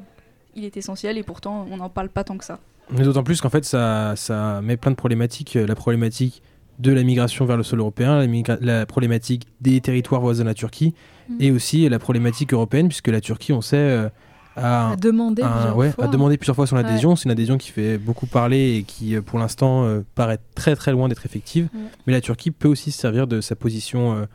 il 0.55 0.63
est 0.65 0.77
essentiel 0.77 1.17
et 1.17 1.23
pourtant, 1.23 1.65
on 1.71 1.77
n'en 1.77 1.89
parle 1.89 2.09
pas 2.09 2.23
tant 2.23 2.37
que 2.37 2.45
ça. 2.45 2.59
Mais 2.91 3.03
d'autant 3.03 3.23
plus 3.23 3.41
qu'en 3.41 3.49
fait, 3.49 3.65
ça, 3.65 4.13
ça 4.15 4.61
met 4.61 4.77
plein 4.77 4.91
de 4.91 4.95
problématiques. 4.97 5.55
Euh, 5.55 5.65
La 5.65 5.75
problématique 5.75 6.41
de 6.79 6.91
la 6.91 7.03
migration 7.03 7.45
vers 7.45 7.57
le 7.57 7.63
sol 7.63 7.79
européen, 7.79 8.25
la, 8.61 8.85
problématique 8.85 9.47
des 9.61 9.79
territoires 9.81 10.19
voisins 10.21 10.43
de 10.43 10.49
la 10.49 10.53
Turquie, 10.55 10.93
Mhm. 11.29 11.37
et 11.39 11.51
aussi 11.51 11.87
la 11.87 11.99
problématique 11.99 12.53
européenne, 12.53 12.87
puisque 12.87 13.07
la 13.09 13.21
Turquie, 13.21 13.53
on 13.53 13.61
sait, 13.61 13.77
euh, 13.77 14.09
a, 14.57 14.89
un- 14.91 14.95
plusieurs 14.97 15.77
ouais, 15.77 15.91
fois. 15.91 16.05
a 16.05 16.07
demandé 16.07 16.37
plusieurs 16.37 16.55
fois 16.55 16.67
son 16.67 16.75
adhésion. 16.75 17.15
C'est 17.15 17.25
une 17.25 17.31
adhésion 17.31 17.57
qui 17.57 17.69
fait 17.71 17.97
beaucoup 17.97 18.25
parler 18.25 18.77
et 18.77 18.83
qui, 18.83 19.15
pour 19.21 19.37
l'instant, 19.39 19.83
euh, 19.85 20.01
paraît 20.15 20.39
très 20.55 20.75
très 20.75 20.91
loin 20.91 21.07
d'être 21.07 21.25
effective. 21.25 21.69
Mhm. 21.73 21.79
Mais 22.07 22.13
la 22.13 22.21
Turquie 22.21 22.51
peut 22.51 22.67
aussi 22.67 22.91
se 22.91 22.99
servir 22.99 23.27
de 23.27 23.39
sa 23.41 23.55
position 23.55 24.13
euh, 24.15 24.25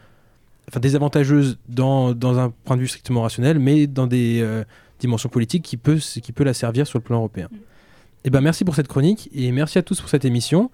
enfin, 0.69 0.81
désavantageuse 0.81 1.59
dans, 1.69 2.15
dans 2.15 2.39
un 2.39 2.51
point 2.65 2.77
de 2.77 2.83
vue 2.83 2.89
strictement 2.89 3.23
rationnel, 3.23 3.59
mais 3.59 3.87
dans 3.87 4.07
des 4.07 4.41
euh, 4.41 4.65
dimensions 5.01 5.29
politiques 5.29 5.63
qui 5.63 5.77
peut, 5.77 5.97
qui 5.97 6.33
peut 6.33 6.45
la 6.45 6.55
servir 6.55 6.87
sur 6.87 6.99
le 6.99 7.05
plan 7.05 7.19
européen. 7.19 7.49
Mm. 7.51 7.57
Eh 8.25 8.31
ben, 8.31 8.41
merci 8.41 8.65
pour 8.65 8.75
cette 8.75 8.89
chronique 8.89 9.31
et 9.33 9.53
merci 9.53 9.79
à 9.79 9.83
tous 9.83 10.01
pour 10.01 10.11
cette 10.11 10.25
émission. 10.25 10.71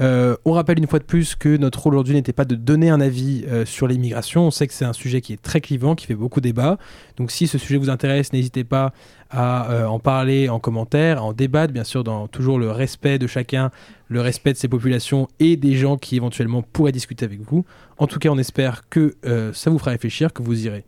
Euh, 0.00 0.36
on 0.44 0.52
rappelle 0.52 0.78
une 0.78 0.86
fois 0.86 0.98
de 0.98 1.04
plus 1.04 1.36
que 1.36 1.56
notre 1.56 1.80
rôle 1.80 1.94
aujourd'hui 1.94 2.14
n'était 2.14 2.32
pas 2.32 2.44
de 2.44 2.56
donner 2.56 2.90
un 2.90 3.00
avis 3.00 3.44
euh, 3.48 3.64
sur 3.64 3.86
l'immigration. 3.86 4.46
On 4.46 4.50
sait 4.50 4.66
que 4.66 4.72
c'est 4.72 4.84
un 4.84 4.92
sujet 4.92 5.20
qui 5.20 5.32
est 5.32 5.40
très 5.40 5.60
clivant, 5.60 5.94
qui 5.94 6.06
fait 6.06 6.14
beaucoup 6.14 6.40
débat. 6.40 6.78
Donc 7.16 7.30
si 7.30 7.46
ce 7.46 7.58
sujet 7.58 7.76
vous 7.76 7.90
intéresse, 7.90 8.32
n'hésitez 8.32 8.64
pas 8.64 8.92
à 9.30 9.70
euh, 9.70 9.86
en 9.86 10.00
parler 10.00 10.48
en 10.48 10.58
commentaire, 10.58 11.18
à 11.18 11.22
en 11.22 11.32
débattre, 11.32 11.72
bien 11.72 11.84
sûr, 11.84 12.02
dans 12.02 12.26
toujours 12.26 12.58
le 12.58 12.70
respect 12.70 13.18
de 13.18 13.26
chacun, 13.26 13.70
le 14.08 14.20
respect 14.20 14.52
de 14.52 14.58
ces 14.58 14.68
populations 14.68 15.28
et 15.38 15.56
des 15.56 15.74
gens 15.74 15.96
qui 15.96 16.16
éventuellement 16.16 16.62
pourraient 16.62 16.92
discuter 16.92 17.24
avec 17.24 17.40
vous. 17.40 17.64
En 17.98 18.06
tout 18.06 18.18
cas, 18.18 18.30
on 18.30 18.38
espère 18.38 18.88
que 18.88 19.16
ça 19.52 19.70
vous 19.70 19.78
fera 19.78 19.92
réfléchir, 19.92 20.32
que 20.32 20.42
vous 20.42 20.66
irez 20.66 20.84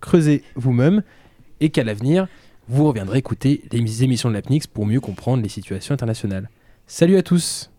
creuser 0.00 0.42
vous-même 0.54 1.02
et 1.60 1.70
qu'à 1.70 1.82
l'avenir, 1.82 2.28
vous 2.68 2.84
reviendrez 2.84 3.18
écouter 3.18 3.62
les 3.72 4.04
émissions 4.04 4.28
de 4.28 4.34
l'APNIX 4.34 4.66
pour 4.66 4.86
mieux 4.86 5.00
comprendre 5.00 5.42
les 5.42 5.48
situations 5.48 5.94
internationales. 5.94 6.50
Salut 6.86 7.16
à 7.16 7.22
tous 7.22 7.70